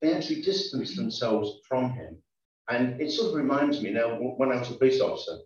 They 0.00 0.14
actually 0.14 0.42
distanced 0.42 0.96
themselves 0.96 1.58
from 1.68 1.90
him. 1.90 2.16
And 2.68 3.00
it 3.00 3.10
sort 3.10 3.30
of 3.30 3.34
reminds 3.34 3.82
me 3.82 3.90
now, 3.90 4.14
when 4.16 4.52
I 4.52 4.58
was 4.58 4.70
a 4.70 4.74
police 4.74 5.00
officer, 5.00 5.38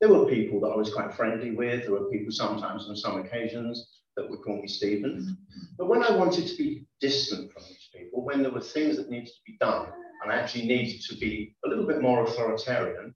there 0.00 0.10
were 0.10 0.26
people 0.26 0.60
that 0.60 0.68
I 0.68 0.76
was 0.76 0.92
quite 0.92 1.14
friendly 1.14 1.52
with. 1.52 1.82
There 1.82 1.92
were 1.92 2.10
people 2.10 2.30
sometimes 2.30 2.88
on 2.88 2.96
some 2.96 3.18
occasions 3.18 3.98
that 4.18 4.28
would 4.28 4.42
call 4.42 4.60
me 4.60 4.66
Stephen. 4.66 5.38
But 5.78 5.88
when 5.88 6.02
I 6.02 6.10
wanted 6.10 6.48
to 6.48 6.56
be 6.56 6.84
distant 7.00 7.52
from 7.52 7.62
these 7.62 7.88
people, 7.94 8.24
when 8.24 8.42
there 8.42 8.50
were 8.50 8.60
things 8.60 8.96
that 8.96 9.08
needed 9.08 9.28
to 9.28 9.42
be 9.46 9.56
done, 9.60 9.86
and 10.22 10.32
I 10.32 10.36
actually 10.36 10.66
needed 10.66 11.00
to 11.08 11.16
be 11.16 11.54
a 11.64 11.68
little 11.68 11.86
bit 11.86 12.02
more 12.02 12.24
authoritarian, 12.24 13.14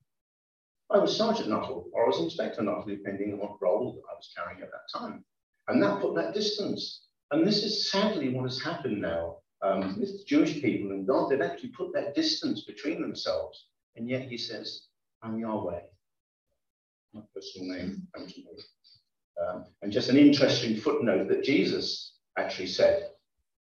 I 0.91 0.99
was 0.99 1.17
Sergeant 1.17 1.49
Nuttall 1.49 1.91
or 1.93 2.05
I 2.05 2.07
was 2.07 2.21
Inspector 2.21 2.63
Nuttall, 2.63 2.87
depending 2.87 3.33
on 3.33 3.41
what 3.41 3.61
role 3.61 4.01
I 4.11 4.15
was 4.15 4.33
carrying 4.37 4.63
at 4.63 4.71
that 4.71 4.99
time. 4.99 5.25
And 5.67 5.83
that 5.83 6.01
put 6.01 6.15
that 6.15 6.35
distance. 6.35 7.07
And 7.33 7.47
this 7.47 7.65
is 7.65 7.91
sadly 7.91 8.29
what 8.29 8.45
has 8.45 8.63
happened 8.63 9.01
now 9.01 9.39
um, 9.63 9.99
with 9.99 10.27
Jewish 10.27 10.61
people 10.61 10.91
and 10.91 11.07
God. 11.07 11.31
They've 11.31 11.41
actually 11.41 11.71
put 11.71 11.93
that 11.95 12.15
distance 12.15 12.63
between 12.65 13.01
themselves. 13.01 13.67
And 13.97 14.09
yet 14.09 14.29
he 14.29 14.39
says, 14.39 14.83
I'm 15.23 15.39
Yahweh. 15.39 15.81
My 17.15 17.23
personal 17.35 17.77
name 17.77 18.07
comes 18.15 18.35
to 18.35 18.41
me. 18.41 18.47
Um, 18.49 18.72
just 19.93 20.09
an 20.09 20.17
interesting 20.17 20.77
footnote 20.77 21.29
that 21.29 21.45
Jesus 21.45 22.15
actually 22.39 22.69
said, 22.69 23.11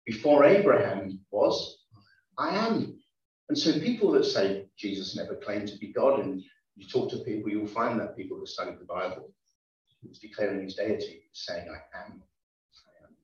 before 0.05 0.45
Abraham 0.45 1.19
was, 1.29 1.79
I 2.37 2.55
am. 2.55 2.97
And 3.49 3.57
so 3.57 3.79
people 3.79 4.11
that 4.13 4.25
say 4.25 4.65
Jesus 4.77 5.15
never 5.15 5.35
claimed 5.35 5.67
to 5.67 5.77
be 5.77 5.91
God 5.91 6.21
and 6.21 6.41
you 6.75 6.87
talk 6.87 7.11
to 7.11 7.17
people, 7.17 7.51
you'll 7.51 7.67
find 7.67 7.99
that 7.99 8.15
people 8.15 8.39
that 8.39 8.47
study 8.47 8.71
the 8.79 8.85
Bible, 8.85 9.31
he's 10.01 10.19
declaring 10.19 10.63
his 10.63 10.75
deity, 10.75 11.23
saying, 11.33 11.67
I 11.69 11.97
am. 12.05 12.23
I 12.23 13.05
am. 13.05 13.15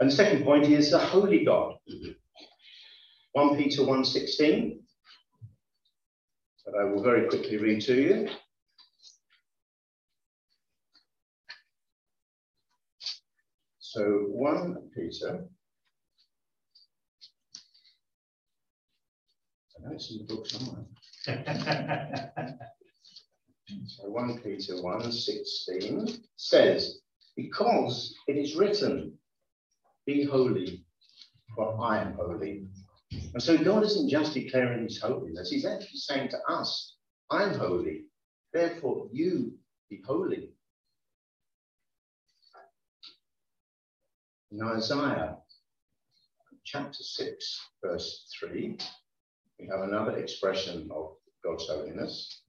And 0.00 0.10
the 0.10 0.14
second 0.14 0.44
point 0.44 0.66
is 0.66 0.90
the 0.90 0.98
holy 0.98 1.44
God. 1.44 1.76
1 3.32 3.56
Peter 3.56 3.82
1.16, 3.82 4.80
that 6.66 6.74
I 6.78 6.84
will 6.84 7.02
very 7.02 7.28
quickly 7.28 7.56
read 7.56 7.80
to 7.82 7.94
you. 7.94 8.28
So 13.98 14.26
1 14.28 14.90
Peter, 14.94 15.44
I 19.74 19.82
know 19.82 19.92
it's 19.92 20.12
in 20.12 20.18
the 20.18 20.24
book 20.32 20.46
somewhere. 20.46 20.84
so 23.88 24.08
1 24.08 24.38
Peter 24.44 24.80
1 24.80 25.10
16 25.10 26.16
says, 26.36 27.00
Because 27.34 28.14
it 28.28 28.36
is 28.36 28.54
written, 28.54 29.18
Be 30.06 30.22
holy, 30.22 30.84
for 31.56 31.76
I 31.82 32.00
am 32.00 32.12
holy. 32.12 32.68
And 33.10 33.42
so 33.42 33.58
God 33.58 33.82
isn't 33.82 34.10
just 34.10 34.32
declaring 34.32 34.84
his 34.84 35.00
holiness, 35.00 35.50
he's 35.50 35.66
actually 35.66 35.98
saying 35.98 36.28
to 36.28 36.38
us, 36.48 36.94
I'm 37.32 37.58
holy, 37.58 38.04
therefore 38.52 39.08
you 39.10 39.54
be 39.90 40.00
holy. 40.06 40.52
In 44.50 44.62
Isaiah 44.62 45.36
chapter 46.64 47.02
6, 47.02 47.60
verse 47.82 48.26
3, 48.40 48.78
we 49.60 49.66
have 49.66 49.80
another 49.80 50.16
expression 50.16 50.88
of 50.90 51.16
God's 51.44 51.66
holiness. 51.68 52.42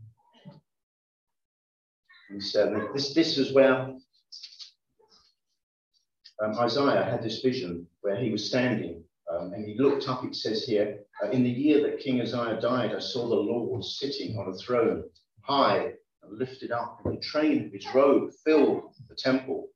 And 2.30 2.42
so 2.42 2.90
this, 2.94 3.14
this 3.14 3.38
is 3.38 3.54
where 3.54 3.96
um, 6.42 6.58
Uzziah 6.58 7.04
had 7.04 7.22
this 7.22 7.42
vision 7.42 7.86
where 8.00 8.16
he 8.16 8.32
was 8.32 8.48
standing 8.48 9.04
um, 9.30 9.52
and 9.52 9.66
he 9.66 9.76
looked 9.78 10.08
up, 10.08 10.24
it 10.24 10.36
says 10.36 10.64
here, 10.64 11.00
uh, 11.22 11.30
in 11.32 11.44
the 11.44 11.50
year 11.50 11.82
that 11.82 12.00
King 12.00 12.22
Isaiah 12.22 12.62
died, 12.62 12.96
I 12.96 13.00
saw 13.00 13.28
the 13.28 13.36
Lord 13.36 13.84
sitting 13.84 14.38
on 14.38 14.48
a 14.48 14.58
throne, 14.58 15.04
high 15.42 15.94
and 16.24 16.40
lifted 16.40 16.72
up, 16.72 17.02
and 17.04 17.18
the 17.18 17.22
train 17.22 17.66
of 17.66 17.74
his 17.74 17.86
robe 17.94 18.32
filled 18.46 18.94
the 19.10 19.16
temple. 19.16 19.68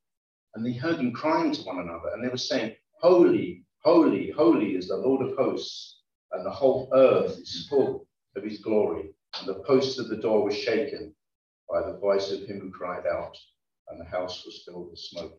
And 0.56 0.66
they 0.66 0.74
heard 0.74 0.98
them 0.98 1.14
crying 1.14 1.52
to 1.52 1.62
one 1.64 1.80
another, 1.80 2.10
and 2.14 2.24
they 2.24 2.30
were 2.30 2.38
saying, 2.38 2.76
Holy, 3.02 3.66
holy, 3.84 4.32
holy 4.32 4.76
is 4.76 4.88
the 4.88 4.98
Lord 4.98 5.26
of 5.28 5.36
hosts 5.36 5.94
and 6.34 6.46
the 6.46 6.52
whole 6.52 6.90
earth 6.94 7.38
is 7.40 7.68
full 7.70 8.08
of 8.36 8.44
his 8.44 8.60
glory. 8.60 9.14
And 9.40 9.48
the 9.48 9.64
posts 9.66 10.00
of 10.00 10.10
the 10.10 10.18
door 10.18 10.44
were 10.44 10.52
shaken 10.52 11.14
by 11.70 11.82
the 11.82 11.98
voice 11.98 12.32
of 12.32 12.42
him 12.42 12.60
who 12.60 12.72
cried 12.72 13.06
out, 13.08 13.38
and 13.90 14.00
the 14.00 14.06
house 14.06 14.46
was 14.46 14.64
filled 14.66 14.90
with 14.90 15.00
smoke. 15.00 15.34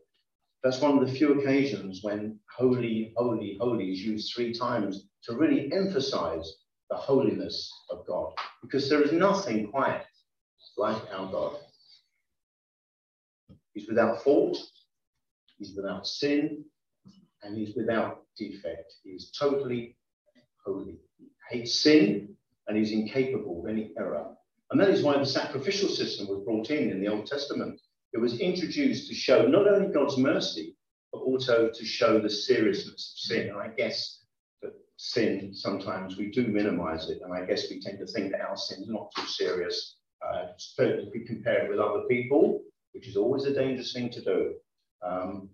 That's 0.63 0.81
one 0.81 0.97
of 0.97 1.07
the 1.07 1.13
few 1.13 1.39
occasions 1.39 1.99
when 2.01 2.39
holy, 2.57 3.13
holy, 3.15 3.57
holy 3.59 3.91
is 3.91 4.01
used 4.01 4.33
three 4.33 4.53
times 4.53 5.07
to 5.23 5.35
really 5.35 5.71
emphasize 5.71 6.51
the 6.89 6.95
holiness 6.95 7.71
of 7.89 8.05
God, 8.07 8.33
because 8.61 8.89
there 8.89 9.01
is 9.01 9.11
nothing 9.11 9.71
quite 9.71 10.03
like 10.77 11.01
our 11.13 11.31
God. 11.31 11.57
He's 13.73 13.87
without 13.87 14.23
fault, 14.23 14.57
he's 15.57 15.75
without 15.75 16.05
sin, 16.07 16.65
and 17.45 17.57
he's 17.57 17.75
without 17.75 18.23
defect. 18.37 18.93
He 19.03 19.11
is 19.11 19.31
totally 19.37 19.95
holy. 20.65 20.97
He 21.17 21.27
hates 21.49 21.79
sin 21.79 22.35
and 22.67 22.77
he's 22.77 22.91
incapable 22.91 23.61
of 23.63 23.69
any 23.69 23.91
error. 23.97 24.25
And 24.71 24.81
that 24.81 24.89
is 24.89 25.03
why 25.03 25.17
the 25.17 25.25
sacrificial 25.25 25.89
system 25.89 26.27
was 26.27 26.43
brought 26.43 26.71
in 26.71 26.89
in 26.89 26.99
the 26.99 27.07
Old 27.07 27.27
Testament. 27.27 27.79
It 28.13 28.19
was 28.19 28.39
introduced 28.39 29.07
to 29.09 29.13
show 29.13 29.45
not 29.45 29.67
only 29.67 29.93
God's 29.93 30.17
mercy, 30.17 30.75
but 31.11 31.19
also 31.19 31.69
to 31.71 31.85
show 31.85 32.19
the 32.19 32.29
seriousness 32.29 33.13
of 33.13 33.19
sin. 33.29 33.49
And 33.49 33.57
I 33.57 33.67
guess 33.67 34.23
that 34.63 34.73
sin, 34.97 35.51
sometimes 35.53 36.17
we 36.17 36.31
do 36.31 36.47
minimize 36.47 37.09
it. 37.09 37.19
And 37.23 37.31
I 37.31 37.45
guess 37.45 37.69
we 37.69 37.79
tend 37.79 37.99
to 37.99 38.07
think 38.07 38.31
that 38.31 38.41
our 38.41 38.57
sin 38.57 38.81
is 38.81 38.89
not 38.89 39.11
too 39.15 39.27
serious, 39.27 39.97
uh, 40.25 40.47
if 40.79 41.13
we 41.13 41.25
compare 41.25 41.65
it 41.65 41.69
with 41.69 41.79
other 41.79 42.03
people, 42.09 42.61
which 42.93 43.07
is 43.07 43.17
always 43.17 43.45
a 43.45 43.53
dangerous 43.53 43.93
thing 43.93 44.09
to 44.09 44.23
do. 44.23 44.55
Um, 45.01 45.49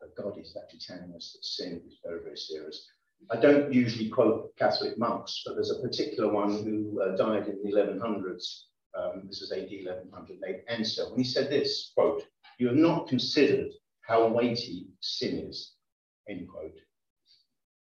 but 0.00 0.16
God 0.16 0.38
is 0.38 0.56
actually 0.60 0.80
telling 0.80 1.14
us 1.14 1.32
that 1.32 1.44
sin 1.44 1.82
is 1.86 1.98
very, 2.04 2.22
very 2.22 2.36
serious. 2.36 2.86
I 3.30 3.36
don't 3.36 3.72
usually 3.72 4.08
quote 4.08 4.54
Catholic 4.56 4.96
monks, 4.98 5.42
but 5.44 5.54
there's 5.54 5.70
a 5.70 5.80
particular 5.80 6.32
one 6.32 6.64
who 6.64 7.00
uh, 7.02 7.16
died 7.16 7.48
in 7.48 7.60
the 7.62 7.76
1100s. 7.76 8.62
Um, 8.96 9.24
this 9.26 9.42
is 9.42 9.52
AD 9.52 9.68
1100, 9.70 10.40
named 10.40 10.62
Anselm. 10.68 11.12
And 11.12 11.18
he 11.18 11.24
said 11.24 11.50
this, 11.50 11.92
quote, 11.94 12.24
you 12.58 12.68
have 12.68 12.76
not 12.76 13.08
considered 13.08 13.72
how 14.02 14.28
weighty 14.28 14.86
sin 15.00 15.48
is, 15.48 15.74
end 16.28 16.48
quote. 16.48 16.78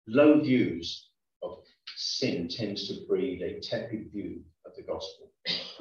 Low 0.06 0.40
views 0.40 1.10
of 1.42 1.58
sin 1.96 2.48
tends 2.48 2.88
to 2.88 3.06
breed 3.06 3.42
a 3.42 3.60
tepid 3.60 4.10
view 4.12 4.42
of 4.64 4.74
the 4.76 4.82
gospel. 4.82 5.32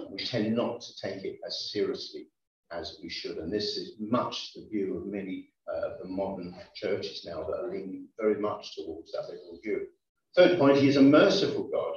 We 0.09 0.25
tend 0.25 0.55
not 0.55 0.81
to 0.81 0.95
take 1.01 1.23
it 1.23 1.39
as 1.45 1.71
seriously 1.71 2.27
as 2.71 2.97
we 3.01 3.09
should. 3.09 3.37
And 3.37 3.51
this 3.51 3.77
is 3.77 3.93
much 3.99 4.53
the 4.53 4.67
view 4.69 4.97
of 4.97 5.05
many 5.05 5.49
uh, 5.71 5.97
the 6.01 6.07
modern 6.07 6.55
churches 6.75 7.25
now 7.25 7.43
that 7.43 7.59
are 7.59 7.71
leaning 7.71 8.07
very 8.19 8.39
much 8.39 8.75
towards 8.75 9.11
that 9.11 9.23
liberal 9.23 9.59
view. 9.63 9.87
Third 10.35 10.59
point, 10.59 10.77
he 10.77 10.87
is 10.87 10.97
a 10.97 11.01
merciful 11.01 11.69
God. 11.71 11.95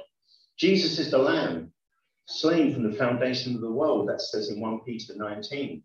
Jesus 0.57 0.97
is 0.97 1.11
the 1.11 1.17
Lamb, 1.17 1.71
slain 2.25 2.73
from 2.73 2.89
the 2.89 2.97
foundation 2.97 3.55
of 3.55 3.61
the 3.61 3.71
world. 3.71 4.09
That 4.09 4.21
says 4.21 4.49
in 4.49 4.59
1 4.59 4.81
Peter 4.85 5.13
19. 5.15 5.83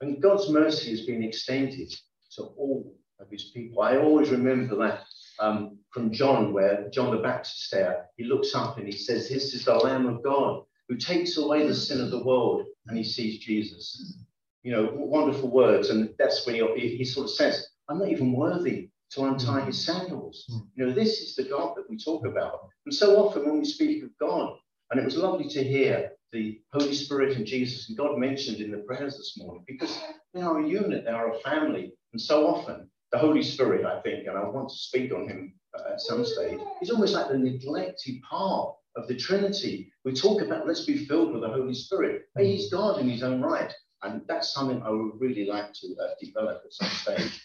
And 0.00 0.20
God's 0.20 0.50
mercy 0.50 0.90
has 0.90 1.06
been 1.06 1.22
extended 1.22 1.92
to 2.36 2.42
all 2.42 2.94
of 3.20 3.30
his 3.30 3.44
people. 3.54 3.82
I 3.82 3.96
always 3.96 4.30
remember 4.30 4.76
that 4.76 5.04
um, 5.38 5.78
from 5.90 6.12
John, 6.12 6.52
where 6.52 6.88
John 6.90 7.14
the 7.14 7.22
Baptist 7.22 7.70
there, 7.70 8.06
he 8.16 8.24
looks 8.24 8.54
up 8.54 8.78
and 8.78 8.86
he 8.86 8.92
says, 8.92 9.28
This 9.28 9.54
is 9.54 9.64
the 9.64 9.74
Lamb 9.74 10.06
of 10.06 10.22
God 10.22 10.64
who 10.88 10.96
takes 10.96 11.36
away 11.36 11.66
the 11.66 11.74
sin 11.74 12.00
of 12.00 12.10
the 12.10 12.24
world, 12.24 12.66
and 12.86 12.96
he 12.96 13.04
sees 13.04 13.38
Jesus. 13.38 14.16
You 14.62 14.72
know, 14.72 14.90
wonderful 14.92 15.50
words. 15.50 15.90
And 15.90 16.10
that's 16.18 16.46
when 16.46 16.54
he, 16.54 16.96
he 16.96 17.04
sort 17.04 17.24
of 17.24 17.30
says, 17.30 17.66
I'm 17.88 17.98
not 17.98 18.08
even 18.08 18.32
worthy 18.32 18.90
to 19.10 19.24
untie 19.24 19.62
his 19.62 19.84
sandals. 19.84 20.44
You 20.74 20.86
know, 20.86 20.92
this 20.92 21.20
is 21.20 21.34
the 21.34 21.44
God 21.44 21.76
that 21.76 21.88
we 21.90 21.98
talk 21.98 22.26
about. 22.26 22.68
And 22.86 22.94
so 22.94 23.16
often 23.16 23.44
when 23.44 23.58
we 23.58 23.64
speak 23.64 24.02
of 24.02 24.10
God, 24.18 24.56
and 24.90 25.00
it 25.00 25.04
was 25.04 25.16
lovely 25.16 25.48
to 25.48 25.64
hear 25.64 26.12
the 26.32 26.60
Holy 26.72 26.94
Spirit 26.94 27.36
and 27.36 27.46
Jesus 27.46 27.88
and 27.88 27.98
God 27.98 28.18
mentioned 28.18 28.58
in 28.58 28.70
the 28.70 28.78
prayers 28.78 29.16
this 29.16 29.34
morning 29.36 29.64
because 29.66 29.98
they 30.32 30.40
are 30.40 30.60
a 30.60 30.68
unit, 30.68 31.04
they 31.04 31.10
are 31.10 31.34
a 31.34 31.40
family. 31.40 31.92
And 32.12 32.20
so 32.20 32.46
often 32.46 32.90
the 33.10 33.18
Holy 33.18 33.42
Spirit, 33.42 33.84
I 33.84 34.00
think, 34.00 34.26
and 34.26 34.36
I 34.36 34.44
want 34.44 34.70
to 34.70 34.74
speak 34.74 35.12
on 35.12 35.28
him 35.28 35.54
uh, 35.78 35.92
at 35.92 36.00
some 36.00 36.24
stage, 36.24 36.58
is 36.80 36.90
almost 36.90 37.14
like 37.14 37.28
the 37.28 37.38
neglected 37.38 38.22
part 38.22 38.74
of 38.96 39.08
the 39.08 39.16
Trinity. 39.16 39.92
We 40.04 40.12
talk 40.12 40.42
about 40.42 40.66
let's 40.66 40.84
be 40.84 41.04
filled 41.06 41.32
with 41.32 41.42
the 41.42 41.48
Holy 41.48 41.74
Spirit. 41.74 42.22
But 42.34 42.44
he's 42.44 42.70
God 42.70 43.00
in 43.00 43.08
his 43.08 43.22
own 43.22 43.40
right. 43.40 43.72
And 44.02 44.22
that's 44.26 44.52
something 44.52 44.82
I 44.82 44.90
would 44.90 45.20
really 45.20 45.46
like 45.46 45.72
to 45.74 45.96
uh, 46.02 46.08
develop 46.20 46.62
at 46.64 46.72
some 46.72 46.88
stage. 46.88 47.40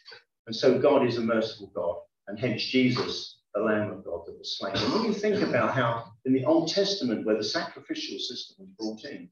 And 0.47 0.55
so 0.55 0.79
God 0.79 1.05
is 1.05 1.17
a 1.17 1.21
merciful 1.21 1.71
God. 1.75 1.97
And 2.27 2.39
hence 2.39 2.63
Jesus, 2.63 3.39
the 3.53 3.61
Lamb 3.61 3.91
of 3.91 4.03
God 4.03 4.21
that 4.25 4.37
was 4.37 4.57
slain. 4.57 4.75
And 4.75 4.93
when 4.93 5.03
you 5.03 5.13
think 5.13 5.41
about 5.41 5.73
how 5.73 6.05
in 6.25 6.33
the 6.33 6.45
Old 6.45 6.69
Testament, 6.69 7.25
where 7.25 7.37
the 7.37 7.43
sacrificial 7.43 8.17
system 8.17 8.55
was 8.59 8.69
brought 8.77 9.11
in, 9.11 9.29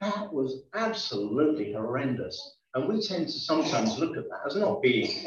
that 0.00 0.32
was 0.32 0.64
absolutely 0.74 1.72
horrendous. 1.72 2.56
And 2.74 2.88
we 2.88 3.00
tend 3.00 3.26
to 3.26 3.32
sometimes 3.32 3.98
look 3.98 4.16
at 4.16 4.28
that 4.28 4.40
as 4.46 4.56
not 4.56 4.82
being 4.82 5.24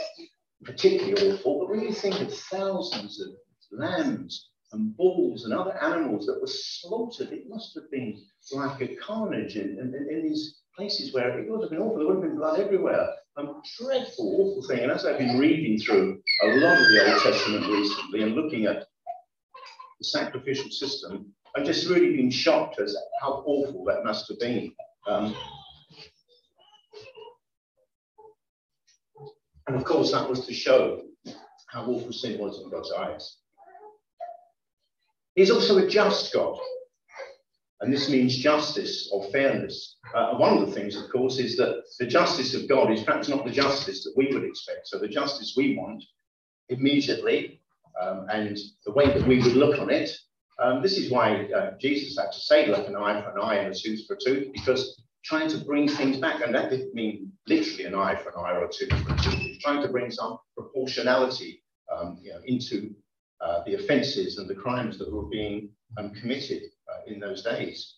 particularly 0.63 1.31
awful, 1.31 1.59
but 1.59 1.69
when 1.69 1.81
you 1.81 1.93
think 1.93 2.19
of 2.19 2.33
thousands 2.33 3.19
of 3.21 3.29
lambs 3.71 4.49
and 4.71 4.95
bulls 4.95 5.45
and 5.45 5.53
other 5.53 5.75
animals 5.81 6.25
that 6.25 6.39
were 6.39 6.47
slaughtered, 6.47 7.31
it 7.31 7.49
must 7.49 7.73
have 7.75 7.89
been 7.91 8.21
like 8.51 8.81
a 8.81 8.95
carnage 8.95 9.55
in, 9.55 9.79
in, 9.79 10.07
in 10.09 10.23
these 10.23 10.59
places 10.75 11.13
where 11.13 11.39
it 11.39 11.49
would 11.49 11.61
have 11.61 11.71
been 11.71 11.79
awful. 11.79 11.97
There 11.97 12.07
would 12.07 12.17
have 12.17 12.23
been 12.23 12.37
blood 12.37 12.59
everywhere. 12.59 13.09
A 13.37 13.43
dreadful, 13.79 14.35
awful 14.41 14.63
thing. 14.67 14.79
And 14.79 14.91
as 14.91 15.05
I've 15.05 15.17
been 15.17 15.39
reading 15.39 15.79
through 15.79 16.21
a 16.43 16.47
lot 16.57 16.77
of 16.77 16.87
the 16.89 17.11
Old 17.11 17.21
Testament 17.21 17.71
recently 17.71 18.23
and 18.23 18.35
looking 18.35 18.65
at 18.65 18.85
the 19.99 20.05
sacrificial 20.05 20.69
system, 20.69 21.33
I've 21.55 21.65
just 21.65 21.89
really 21.89 22.17
been 22.17 22.29
shocked 22.29 22.79
as 22.79 22.95
how 23.21 23.43
awful 23.45 23.85
that 23.85 24.03
must 24.03 24.27
have 24.27 24.39
been. 24.39 24.73
Um, 25.07 25.35
And 29.69 29.77
of 29.77 29.83
course, 29.83 30.11
that 30.13 30.27
was 30.27 30.47
to 30.47 30.53
show 30.53 31.03
how 31.67 31.85
awful 31.85 32.11
sin 32.11 32.39
was 32.39 32.59
in 32.63 32.71
God's 32.71 32.91
eyes. 32.91 33.37
He's 35.39 35.51
also 35.51 35.77
a 35.77 35.87
just 35.87 36.33
God. 36.33 36.59
And 37.79 37.93
this 37.93 38.09
means 38.09 38.35
justice 38.35 39.09
or 39.13 39.23
fairness. 39.31 39.95
Uh, 40.13 40.35
one 40.35 40.57
of 40.57 40.67
the 40.67 40.73
things, 40.73 40.97
of 40.97 41.09
course, 41.09 41.37
is 41.37 41.55
that 41.55 41.81
the 41.97 42.07
justice 42.07 42.53
of 42.53 42.67
God 42.67 42.91
is 42.91 43.03
perhaps 43.03 43.29
not 43.29 43.45
the 43.45 43.51
justice 43.51 44.03
that 44.03 44.11
we 44.17 44.33
would 44.33 44.43
expect. 44.43 44.89
So 44.89 44.99
the 44.99 45.07
justice 45.07 45.53
we 45.55 45.77
want 45.77 46.03
immediately 46.67 47.61
um, 48.01 48.25
and 48.29 48.59
the 48.85 48.91
way 48.91 49.13
that 49.13 49.25
we 49.25 49.41
would 49.41 49.53
look 49.53 49.79
on 49.79 49.89
it. 49.89 50.11
Um, 50.61 50.81
this 50.81 50.97
is 50.97 51.09
why 51.09 51.45
uh, 51.53 51.77
Jesus 51.79 52.17
had 52.21 52.33
to 52.33 52.39
say, 52.41 52.65
like 52.65 52.89
an 52.89 52.97
eye 52.97 53.21
for 53.21 53.29
an 53.29 53.41
eye 53.41 53.59
and 53.59 53.73
a 53.73 53.79
tooth 53.79 54.05
for 54.07 54.15
a 54.15 54.19
tooth, 54.19 54.51
because 54.51 55.01
trying 55.23 55.49
to 55.51 55.57
bring 55.59 55.87
things 55.87 56.17
back, 56.17 56.41
and 56.41 56.53
that 56.53 56.69
didn't 56.69 56.93
mean 56.93 57.31
literally 57.47 57.85
an 57.85 57.95
eye 57.95 58.15
for 58.15 58.31
an 58.31 58.35
eye 58.39 58.57
or 58.57 58.65
a 58.65 58.69
tooth 58.69 58.91
for 59.03 59.13
a 59.13 59.17
tooth, 59.17 59.57
trying 59.61 59.81
to 59.81 59.87
bring 59.87 60.11
some 60.11 60.37
proportionality 60.57 61.63
um, 61.95 62.19
you 62.21 62.31
know, 62.33 62.41
into 62.45 62.93
uh, 63.41 63.63
the 63.65 63.75
offences 63.75 64.37
and 64.37 64.49
the 64.49 64.55
crimes 64.55 64.97
that 64.97 65.11
were 65.11 65.27
being 65.27 65.69
um, 65.97 66.11
committed 66.11 66.63
uh, 66.91 67.11
in 67.11 67.19
those 67.19 67.43
days. 67.43 67.95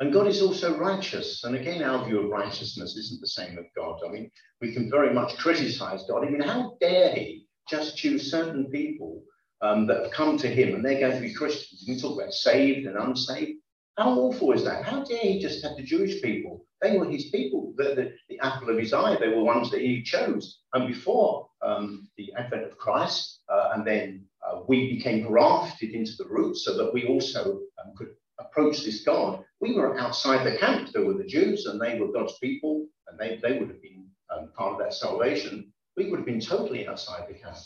And 0.00 0.12
God 0.12 0.26
is 0.26 0.42
also 0.42 0.76
righteous. 0.76 1.44
And 1.44 1.54
again, 1.54 1.82
our 1.82 2.04
view 2.04 2.20
of 2.20 2.30
righteousness 2.30 2.96
isn't 2.96 3.20
the 3.20 3.28
same 3.28 3.58
of 3.58 3.64
God. 3.76 4.00
I 4.04 4.10
mean, 4.10 4.30
we 4.60 4.72
can 4.72 4.90
very 4.90 5.14
much 5.14 5.36
criticize 5.36 6.04
God. 6.08 6.26
I 6.26 6.30
mean, 6.30 6.40
how 6.40 6.76
dare 6.80 7.14
he 7.14 7.46
just 7.70 7.96
choose 7.96 8.30
certain 8.30 8.66
people 8.70 9.22
um, 9.62 9.86
that 9.86 10.02
have 10.02 10.10
come 10.10 10.36
to 10.38 10.48
him 10.48 10.74
and 10.74 10.84
they're 10.84 11.00
going 11.00 11.14
to 11.14 11.20
be 11.20 11.32
Christians? 11.32 11.84
We 11.86 12.00
talk 12.00 12.20
about 12.20 12.32
saved 12.32 12.86
and 12.86 12.96
unsaved. 12.96 13.60
How 13.96 14.18
awful 14.18 14.50
is 14.52 14.64
that? 14.64 14.84
How 14.84 15.04
dare 15.04 15.18
he 15.20 15.40
just 15.40 15.62
have 15.62 15.76
the 15.76 15.84
Jewish 15.84 16.20
people? 16.20 16.66
They 16.82 16.98
were 16.98 17.08
his 17.08 17.26
people, 17.26 17.72
the, 17.76 17.94
the, 17.94 18.12
the 18.28 18.40
apple 18.40 18.68
of 18.70 18.78
his 18.78 18.92
eye. 18.92 19.16
They 19.18 19.28
were 19.28 19.44
ones 19.44 19.70
that 19.70 19.80
he 19.80 20.02
chose. 20.02 20.58
And 20.74 20.88
before 20.88 21.48
um, 21.62 22.08
the 22.16 22.32
advent 22.36 22.64
of 22.64 22.76
Christ, 22.76 23.40
uh, 23.48 23.70
and 23.74 23.86
then 23.86 24.26
we 24.68 24.96
became 24.96 25.26
grafted 25.26 25.90
into 25.90 26.12
the 26.18 26.28
roots 26.28 26.64
so 26.64 26.76
that 26.76 26.92
we 26.92 27.06
also 27.06 27.60
um, 27.82 27.92
could 27.96 28.14
approach 28.38 28.84
this 28.84 29.04
God. 29.04 29.44
We 29.60 29.74
were 29.74 29.98
outside 29.98 30.44
the 30.44 30.56
camp. 30.58 30.90
There 30.92 31.04
were 31.04 31.14
the 31.14 31.24
Jews, 31.24 31.66
and 31.66 31.80
they 31.80 31.98
were 31.98 32.12
God's 32.12 32.38
people, 32.38 32.86
and 33.08 33.18
they, 33.18 33.40
they 33.42 33.58
would 33.58 33.68
have 33.68 33.82
been 33.82 34.06
um, 34.30 34.50
part 34.56 34.72
of 34.72 34.78
that 34.78 34.94
salvation. 34.94 35.72
We 35.96 36.10
would 36.10 36.18
have 36.18 36.26
been 36.26 36.40
totally 36.40 36.86
outside 36.86 37.28
the 37.28 37.34
camp. 37.34 37.56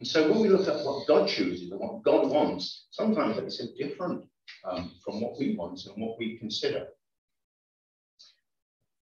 And 0.00 0.08
so 0.08 0.30
when 0.30 0.40
we 0.40 0.48
look 0.48 0.68
at 0.68 0.84
what 0.84 1.06
God 1.06 1.28
chooses 1.28 1.70
and 1.70 1.80
what 1.80 2.02
God 2.02 2.28
wants, 2.28 2.86
sometimes 2.90 3.38
it's 3.38 3.58
so 3.58 3.66
different 3.78 4.24
um, 4.64 4.92
from 5.04 5.20
what 5.20 5.38
we 5.38 5.54
want 5.56 5.84
and 5.86 6.02
what 6.02 6.18
we 6.18 6.38
consider. 6.38 6.88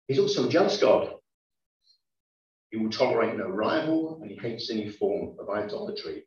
He's 0.08 0.18
also 0.18 0.46
a 0.46 0.50
jealous 0.50 0.78
God. 0.78 1.14
He 2.70 2.78
will 2.78 2.90
tolerate 2.90 3.36
no 3.36 3.48
rival 3.48 4.18
and 4.22 4.30
he 4.30 4.36
hates 4.36 4.70
any 4.70 4.88
form 4.88 5.36
of 5.38 5.50
idolatry. 5.50 6.24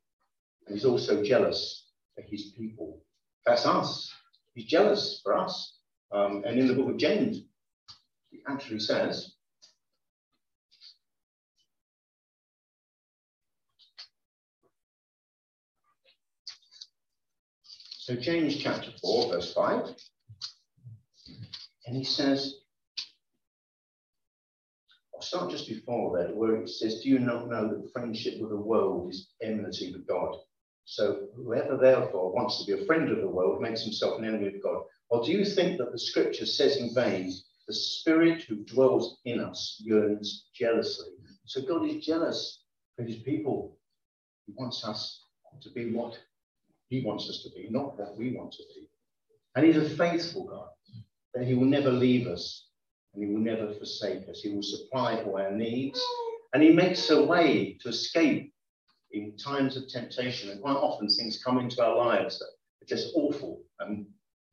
And 0.67 0.75
he's 0.75 0.85
also 0.85 1.23
jealous 1.23 1.87
for 2.15 2.23
his 2.23 2.53
people. 2.57 3.01
That's 3.45 3.65
us. 3.65 4.13
He's 4.53 4.65
jealous 4.65 5.19
for 5.23 5.37
us. 5.37 5.79
Um, 6.11 6.43
and 6.45 6.59
in 6.59 6.67
the 6.67 6.75
book 6.75 6.89
of 6.89 6.97
James, 6.97 7.41
he 8.29 8.39
actually 8.47 8.79
says, 8.79 9.33
So 18.03 18.15
James 18.17 18.57
chapter 18.57 18.91
4, 19.01 19.29
verse 19.29 19.53
5. 19.53 19.95
And 21.85 21.95
he 21.95 22.03
says, 22.03 22.55
I'll 25.15 25.21
start 25.21 25.51
just 25.51 25.69
before 25.69 26.17
that, 26.17 26.35
where 26.35 26.57
it 26.57 26.67
says, 26.67 26.99
Do 27.01 27.09
you 27.09 27.19
not 27.19 27.47
know 27.47 27.69
that 27.69 27.91
friendship 27.93 28.41
with 28.41 28.49
the 28.49 28.57
world 28.57 29.09
is 29.09 29.29
enmity 29.41 29.93
with 29.93 30.05
God? 30.05 30.35
So 30.85 31.27
whoever 31.35 31.77
therefore 31.77 32.33
wants 32.33 32.59
to 32.59 32.65
be 32.65 32.81
a 32.81 32.85
friend 32.85 33.09
of 33.09 33.19
the 33.19 33.27
world 33.27 33.61
makes 33.61 33.83
himself 33.83 34.19
an 34.19 34.25
enemy 34.25 34.47
of 34.47 34.61
God. 34.61 34.83
Or 35.09 35.23
do 35.23 35.31
you 35.31 35.45
think 35.45 35.77
that 35.77 35.91
the 35.91 35.99
scripture 35.99 36.45
says 36.45 36.77
in 36.77 36.93
vain, 36.93 37.31
the 37.67 37.73
spirit 37.73 38.43
who 38.43 38.57
dwells 38.65 39.19
in 39.25 39.39
us 39.39 39.81
yearns 39.83 40.47
jealously? 40.53 41.09
So 41.45 41.61
God 41.61 41.87
is 41.87 42.05
jealous 42.05 42.63
for 42.95 43.03
his 43.03 43.17
people. 43.17 43.77
He 44.45 44.53
wants 44.57 44.83
us 44.83 45.23
to 45.61 45.69
be 45.69 45.91
what 45.91 46.17
he 46.89 47.01
wants 47.01 47.29
us 47.29 47.43
to 47.43 47.49
be, 47.49 47.69
not 47.69 47.97
what 47.97 48.17
we 48.17 48.35
want 48.35 48.51
to 48.53 48.63
be. 48.75 48.89
And 49.55 49.65
he's 49.65 49.77
a 49.77 49.89
faithful 49.89 50.45
God, 50.45 50.67
that 51.33 51.45
he 51.45 51.53
will 51.53 51.65
never 51.65 51.91
leave 51.91 52.27
us 52.27 52.67
and 53.13 53.23
he 53.23 53.31
will 53.31 53.41
never 53.41 53.73
forsake 53.73 54.27
us. 54.29 54.41
He 54.41 54.49
will 54.49 54.63
supply 54.63 55.21
all 55.21 55.37
our 55.37 55.51
needs 55.51 56.03
and 56.53 56.61
he 56.61 56.71
makes 56.71 57.09
a 57.09 57.23
way 57.23 57.77
to 57.81 57.89
escape 57.89 58.52
in 59.13 59.37
times 59.37 59.77
of 59.77 59.87
temptation. 59.87 60.49
And 60.49 60.61
quite 60.61 60.75
often 60.75 61.07
things 61.07 61.41
come 61.43 61.59
into 61.59 61.83
our 61.83 61.95
lives 61.95 62.39
that 62.39 62.45
are 62.45 62.87
just 62.87 63.13
awful 63.15 63.61
and 63.79 64.05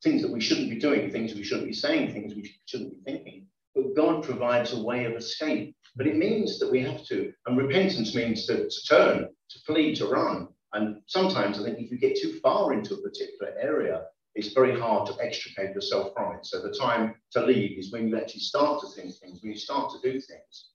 things 0.03 0.21
that 0.21 0.31
we 0.31 0.41
shouldn't 0.41 0.69
be 0.69 0.79
doing, 0.79 1.11
things 1.11 1.33
we 1.33 1.43
shouldn't 1.43 1.67
be 1.67 1.73
saying, 1.73 2.13
things 2.13 2.33
we 2.33 2.49
shouldn't 2.65 2.91
be 2.91 3.11
thinking. 3.11 3.47
But 3.75 3.95
God 3.95 4.23
provides 4.23 4.73
a 4.73 4.81
way 4.81 5.05
of 5.05 5.13
escape. 5.13 5.75
But 5.95 6.07
it 6.07 6.17
means 6.17 6.59
that 6.59 6.71
we 6.71 6.81
have 6.81 7.03
to, 7.05 7.33
and 7.45 7.57
repentance 7.57 8.15
means 8.15 8.45
to, 8.47 8.69
to 8.69 8.85
turn, 8.87 9.27
to 9.49 9.59
flee, 9.65 9.93
to 9.95 10.07
run. 10.07 10.47
And 10.73 11.01
sometimes 11.07 11.59
I 11.59 11.63
think 11.63 11.79
if 11.79 11.91
you 11.91 11.97
get 11.97 12.17
too 12.17 12.39
far 12.41 12.73
into 12.73 12.95
a 12.95 13.01
particular 13.01 13.53
area, 13.59 14.03
it's 14.35 14.53
very 14.53 14.79
hard 14.79 15.07
to 15.07 15.21
extricate 15.21 15.75
yourself 15.75 16.13
from 16.15 16.35
it. 16.35 16.45
So 16.45 16.61
the 16.61 16.73
time 16.73 17.15
to 17.31 17.45
leave 17.45 17.77
is 17.77 17.91
when 17.91 18.07
you 18.07 18.17
actually 18.17 18.41
start 18.41 18.81
to 18.81 18.87
think 18.87 19.13
things, 19.15 19.41
when 19.41 19.51
you 19.51 19.57
start 19.57 19.91
to 19.91 20.11
do 20.11 20.19
things. 20.21 20.69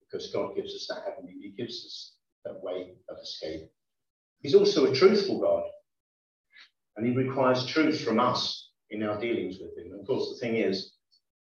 Because 0.00 0.32
God 0.32 0.56
gives 0.56 0.74
us 0.74 0.86
that 0.88 1.04
avenue, 1.12 1.40
He 1.40 1.50
gives 1.50 1.84
us 1.84 2.15
way 2.54 2.94
of 3.08 3.16
escape. 3.22 3.70
He's 4.40 4.54
also 4.54 4.90
a 4.90 4.94
truthful 4.94 5.40
God. 5.40 5.64
And 6.96 7.06
He 7.06 7.12
requires 7.14 7.66
truth 7.66 8.00
from 8.00 8.20
us 8.20 8.70
in 8.90 9.02
our 9.02 9.20
dealings 9.20 9.58
with 9.60 9.76
Him. 9.76 9.92
And 9.92 10.00
of 10.00 10.06
course, 10.06 10.30
the 10.30 10.38
thing 10.38 10.56
is, 10.56 10.92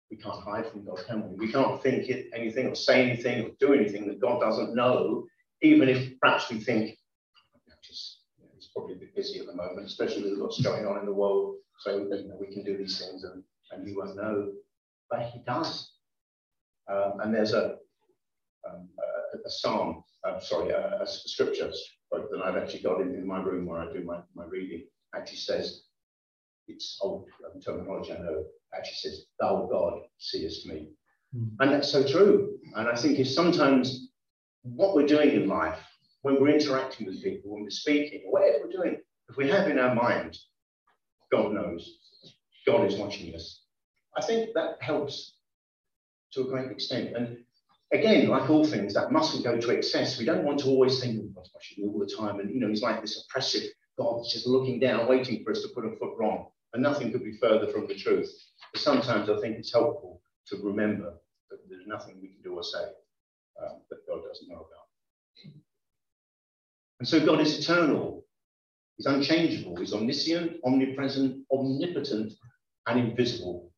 we 0.09 0.17
can't 0.17 0.43
hide 0.43 0.69
from 0.71 0.85
God, 0.85 0.99
can 1.07 1.27
we? 1.27 1.47
We 1.47 1.51
can't 1.51 1.81
think 1.81 2.09
anything 2.35 2.67
or 2.67 2.75
say 2.75 3.09
anything 3.09 3.45
or 3.45 3.49
do 3.59 3.73
anything 3.73 4.07
that 4.07 4.21
God 4.21 4.39
doesn't 4.39 4.75
know, 4.75 5.25
even 5.61 5.89
if 5.89 6.19
perhaps 6.19 6.51
we 6.51 6.59
think 6.59 6.97
he's 7.81 8.69
probably 8.75 8.95
a 8.95 8.97
bit 8.97 9.15
busy 9.15 9.39
at 9.39 9.47
the 9.47 9.55
moment, 9.55 9.87
especially 9.87 10.29
with 10.29 10.39
what's 10.39 10.61
going 10.61 10.85
on 10.85 10.99
in 10.99 11.05
the 11.05 11.13
world. 11.13 11.55
So 11.79 11.97
you 11.97 12.27
know, 12.27 12.37
we 12.39 12.53
can 12.53 12.63
do 12.63 12.77
these 12.77 12.99
things 12.99 13.23
and, 13.23 13.43
and 13.71 13.87
you 13.87 13.97
won't 13.97 14.15
know. 14.15 14.51
But 15.09 15.31
he 15.33 15.39
does. 15.45 15.91
Um, 16.89 17.13
and 17.21 17.33
there's 17.33 17.53
a, 17.53 17.77
um, 18.69 18.89
a, 18.99 19.37
a, 19.45 19.49
psalm 19.49 20.03
uh, 20.25 20.39
sorry, 20.39 20.69
a, 20.71 21.01
a 21.01 21.07
scripture 21.07 21.71
but 22.13 22.29
that 22.29 22.43
I've 22.43 22.55
actually 22.55 22.81
got 22.81 23.01
in, 23.01 23.15
in 23.15 23.25
my 23.25 23.41
room 23.41 23.65
where 23.65 23.81
I 23.81 23.91
do 23.91 24.03
my, 24.03 24.19
my 24.35 24.45
reading, 24.45 24.85
actually 25.15 25.37
says, 25.37 25.85
it's 26.67 26.99
old 27.01 27.27
um, 27.45 27.59
terminology, 27.59 28.13
I 28.13 28.19
know, 28.19 28.45
actually 28.75 29.09
says, 29.09 29.25
Thou 29.39 29.67
God 29.69 30.01
seest 30.19 30.67
me. 30.67 30.89
Mm. 31.35 31.49
And 31.59 31.71
that's 31.71 31.91
so 31.91 32.07
true. 32.07 32.57
And 32.75 32.87
I 32.87 32.95
think 32.95 33.19
if 33.19 33.27
sometimes 33.27 34.09
what 34.61 34.95
we're 34.95 35.07
doing 35.07 35.31
in 35.31 35.47
life, 35.47 35.79
when 36.21 36.39
we're 36.39 36.55
interacting 36.55 37.07
with 37.07 37.21
people, 37.23 37.51
when 37.51 37.63
we're 37.63 37.69
speaking, 37.69 38.21
whatever 38.29 38.59
we're 38.63 38.83
doing, 38.83 38.97
if 39.27 39.35
we 39.35 39.49
have 39.49 39.67
in 39.67 39.79
our 39.79 39.93
mind, 39.93 40.37
God 41.31 41.51
knows, 41.51 41.97
God 42.65 42.85
is 42.85 42.95
watching 42.95 43.33
us, 43.33 43.63
I 44.15 44.21
think 44.21 44.51
that 44.53 44.77
helps 44.81 45.35
to 46.33 46.41
a 46.41 46.47
great 46.47 46.71
extent. 46.71 47.15
And 47.15 47.37
again, 47.93 48.27
like 48.27 48.49
all 48.49 48.65
things, 48.65 48.93
that 48.95 49.11
mustn't 49.11 49.43
go 49.43 49.57
to 49.59 49.69
excess. 49.69 50.17
We 50.17 50.25
don't 50.25 50.43
want 50.43 50.59
to 50.59 50.67
always 50.67 50.99
think, 50.99 51.19
oh, 51.21 51.29
God's 51.35 51.51
watching 51.53 51.85
me 51.85 51.89
all 51.89 51.99
the 51.99 52.11
time. 52.17 52.39
And, 52.39 52.53
you 52.53 52.59
know, 52.59 52.67
he's 52.67 52.81
like 52.81 53.01
this 53.01 53.25
oppressive 53.25 53.63
God 53.97 54.23
just 54.27 54.47
looking 54.47 54.79
down, 54.79 55.07
waiting 55.07 55.43
for 55.43 55.51
us 55.51 55.61
to 55.61 55.67
put 55.69 55.85
a 55.85 55.95
foot 55.97 56.15
wrong. 56.19 56.47
And 56.73 56.81
nothing 56.81 57.11
could 57.11 57.23
be 57.23 57.37
further 57.37 57.71
from 57.71 57.87
the 57.87 57.93
truth. 57.93 58.29
But 58.73 58.81
sometimes 58.81 59.29
I 59.29 59.39
think 59.39 59.57
it's 59.57 59.71
helpful 59.71 60.21
to 60.47 60.57
remember 60.57 61.13
that 61.51 61.59
there's 61.69 61.85
nothing 61.85 62.17
we 62.19 62.29
can 62.29 62.41
do 62.43 62.55
or 62.55 62.63
say 62.63 62.83
um, 63.61 63.81
that 63.91 63.99
God 64.07 64.21
doesn't 64.27 64.49
know 64.49 64.55
about. 64.55 65.53
And 66.99 67.07
so 67.07 67.23
God 67.23 67.41
is 67.41 67.59
eternal. 67.59 68.25
He's 68.97 69.05
unchangeable. 69.05 69.75
He's 69.75 69.93
omniscient, 69.93 70.57
omnipresent, 70.65 71.45
omnipotent, 71.51 72.33
and 72.87 72.99
invisible 72.99 73.72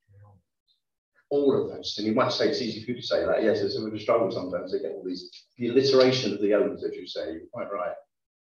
all 1.29 1.59
of 1.59 1.69
those. 1.69 1.95
And 1.97 2.07
you 2.07 2.13
might 2.13 2.31
say 2.31 2.49
it's 2.49 2.61
easy 2.61 2.83
for 2.83 2.91
you 2.91 2.97
to 2.97 3.05
say 3.05 3.25
that. 3.25 3.43
Yes, 3.43 3.59
it's 3.59 3.77
a 3.77 3.79
bit 3.79 3.89
of 3.89 3.93
a 3.93 3.99
struggle 3.99 4.31
sometimes. 4.31 4.71
They 4.71 4.79
get 4.79 4.91
all 4.91 5.03
these, 5.03 5.29
the 5.57 5.69
alliteration 5.69 6.33
of 6.33 6.41
the 6.41 6.53
O's, 6.53 6.83
as 6.83 6.95
you 6.95 7.07
say. 7.07 7.33
You're 7.33 7.41
quite 7.51 7.71
right. 7.71 7.93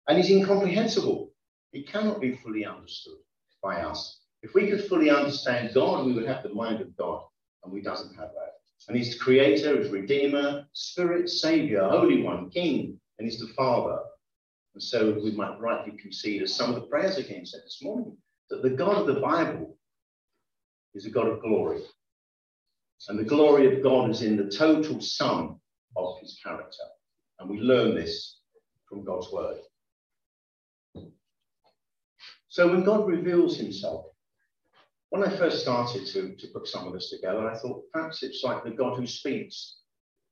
And 0.07 0.17
he's 0.17 0.29
incomprehensible. 0.29 1.31
He 1.71 1.83
cannot 1.83 2.21
be 2.21 2.35
fully 2.35 2.65
understood 2.65 3.17
by 3.61 3.81
us. 3.81 4.19
If 4.43 4.53
we 4.53 4.69
could 4.69 4.85
fully 4.85 5.09
understand 5.09 5.73
God, 5.73 6.05
we 6.05 6.13
would 6.13 6.27
have 6.27 6.43
the 6.43 6.53
mind 6.53 6.81
of 6.81 6.95
God, 6.95 7.23
and 7.63 7.73
we 7.73 7.81
doesn't 7.81 8.15
have 8.15 8.29
that. 8.29 8.53
And 8.87 8.95
he's 8.95 9.13
the 9.13 9.23
creator, 9.23 9.81
he's 9.81 9.91
redeemer, 9.91 10.65
spirit, 10.73 11.29
savior, 11.29 11.87
holy 11.89 12.21
one, 12.21 12.51
king, 12.51 12.99
and 13.17 13.27
he's 13.27 13.39
the 13.39 13.51
father. 13.53 13.97
And 14.75 14.83
so 14.83 15.19
we 15.23 15.31
might 15.31 15.59
rightly 15.59 15.97
concede, 15.97 16.43
as 16.43 16.53
some 16.53 16.69
of 16.69 16.75
the 16.75 16.87
prayers 16.87 17.17
again 17.17 17.45
said 17.45 17.61
this 17.63 17.79
morning, 17.81 18.15
that 18.49 18.61
the 18.61 18.69
God 18.69 18.97
of 18.97 19.07
the 19.07 19.21
Bible 19.21 19.77
is 20.93 21.05
a 21.05 21.09
God 21.09 21.27
of 21.27 21.41
glory. 21.41 21.81
And 23.07 23.19
the 23.19 23.23
glory 23.23 23.75
of 23.75 23.83
God 23.83 24.09
is 24.09 24.21
in 24.21 24.37
the 24.37 24.49
total 24.49 24.99
sum 25.01 25.59
of 25.95 26.19
his 26.19 26.39
character. 26.43 26.83
And 27.39 27.49
we 27.49 27.59
learn 27.59 27.95
this 27.95 28.39
from 28.89 29.03
God's 29.03 29.31
word. 29.31 29.57
So 32.47 32.67
when 32.69 32.83
God 32.83 33.07
reveals 33.07 33.57
himself, 33.57 34.05
when 35.09 35.23
I 35.23 35.37
first 35.37 35.61
started 35.61 36.05
to, 36.07 36.35
to 36.35 36.47
put 36.47 36.67
some 36.67 36.87
of 36.87 36.93
this 36.93 37.09
together, 37.09 37.49
I 37.49 37.57
thought 37.57 37.83
perhaps 37.91 38.23
it's 38.23 38.43
like 38.43 38.63
the 38.63 38.71
God 38.71 38.97
who 38.97 39.05
speaks. 39.05 39.77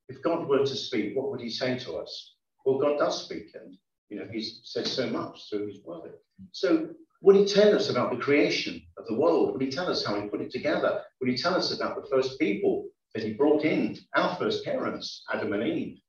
If 0.09 0.21
God 0.21 0.47
were 0.47 0.65
to 0.65 0.75
speak, 0.75 1.15
what 1.15 1.31
would 1.31 1.41
he 1.41 1.49
say 1.49 1.77
to 1.79 1.95
us? 1.97 2.35
Well, 2.65 2.79
God 2.79 2.97
does 2.97 3.25
speak, 3.25 3.47
and 3.55 3.77
you 4.09 4.19
know, 4.19 4.27
he 4.31 4.41
says 4.63 4.91
so 4.91 5.07
much 5.07 5.49
through 5.49 5.67
his 5.67 5.83
word. 5.83 6.13
So 6.51 6.89
would 7.23 7.37
he 7.37 7.45
tell 7.45 7.73
us 7.73 7.89
about 7.89 8.11
the 8.11 8.17
creation 8.21 8.81
of 8.97 9.07
the 9.07 9.15
world? 9.15 9.53
Would 9.53 9.61
he 9.61 9.71
tell 9.71 9.89
us 9.89 10.05
how 10.05 10.19
he 10.19 10.27
put 10.27 10.41
it 10.41 10.51
together? 10.51 11.01
Would 11.19 11.29
he 11.29 11.37
tell 11.37 11.55
us 11.55 11.73
about 11.73 11.95
the 11.95 12.07
first 12.09 12.37
people 12.37 12.89
that 13.15 13.23
he 13.23 13.33
brought 13.33 13.63
in, 13.63 13.97
our 14.13 14.35
first 14.35 14.65
parents, 14.65 15.23
Adam 15.33 15.53
and 15.53 15.63
Eve? 15.63 15.99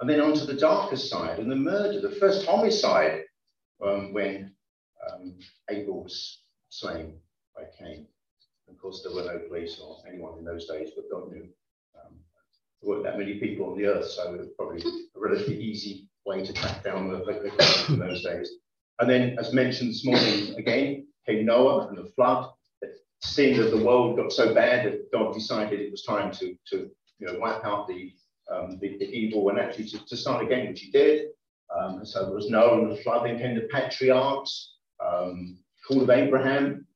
And 0.00 0.10
then 0.10 0.20
onto 0.20 0.44
the 0.44 0.54
darker 0.54 0.96
side 0.96 1.38
and 1.38 1.50
the 1.50 1.56
murder, 1.56 2.00
the 2.00 2.16
first 2.16 2.44
homicide 2.46 3.22
um, 3.80 4.12
when 4.12 4.52
um, 5.08 5.38
Abel 5.70 6.02
was 6.02 6.42
slain 6.68 7.14
by 7.54 7.62
Cain. 7.78 8.08
Of 8.68 8.76
course, 8.78 9.02
there 9.04 9.14
were 9.14 9.32
no 9.32 9.38
police 9.46 9.78
or 9.80 9.98
anyone 10.08 10.36
in 10.40 10.44
those 10.44 10.66
days, 10.66 10.90
but 10.96 11.10
God 11.10 11.30
knew. 11.30 11.48
Um, 11.94 12.16
there 12.82 12.90
weren't 12.90 13.04
that 13.04 13.18
many 13.18 13.38
people 13.38 13.70
on 13.70 13.78
the 13.78 13.86
earth, 13.86 14.10
so 14.10 14.34
it 14.34 14.38
was 14.38 14.48
probably 14.58 14.82
a 14.82 15.18
relatively 15.18 15.62
easy 15.62 16.08
way 16.26 16.44
to 16.44 16.52
track 16.52 16.82
down 16.82 17.08
the, 17.08 17.18
the, 17.18 17.86
in 17.88 18.00
those 18.00 18.24
days. 18.24 18.50
And 18.98 19.10
then, 19.10 19.36
as 19.38 19.52
mentioned 19.52 19.90
this 19.90 20.04
morning, 20.04 20.54
again 20.56 21.06
came 21.26 21.44
Noah 21.44 21.88
and 21.88 21.98
the 21.98 22.10
flood. 22.12 22.50
Seeing 23.22 23.58
that 23.58 23.70
the 23.70 23.84
world 23.84 24.16
got 24.16 24.30
so 24.30 24.54
bad 24.54 24.86
that 24.86 25.10
God 25.10 25.34
decided 25.34 25.80
it 25.80 25.90
was 25.90 26.04
time 26.04 26.30
to, 26.32 26.54
to 26.68 26.90
you 27.18 27.26
know, 27.26 27.38
wipe 27.38 27.64
out 27.64 27.88
the, 27.88 28.12
um, 28.52 28.78
the, 28.80 28.96
the, 28.98 29.06
evil 29.06 29.48
and 29.48 29.58
actually 29.58 29.86
to, 29.88 30.04
to, 30.06 30.16
start 30.16 30.44
again, 30.44 30.68
which 30.68 30.80
he 30.80 30.90
did. 30.90 31.28
Um, 31.74 32.04
so 32.04 32.26
there 32.26 32.34
was 32.34 32.50
Noah 32.50 32.82
and 32.82 32.92
the 32.92 33.02
flood. 33.02 33.26
Then 33.26 33.38
came 33.38 33.54
the 33.54 33.68
patriarchs, 33.72 34.74
um, 35.04 35.58
call 35.88 36.02
of 36.02 36.10
Abraham. 36.10 36.86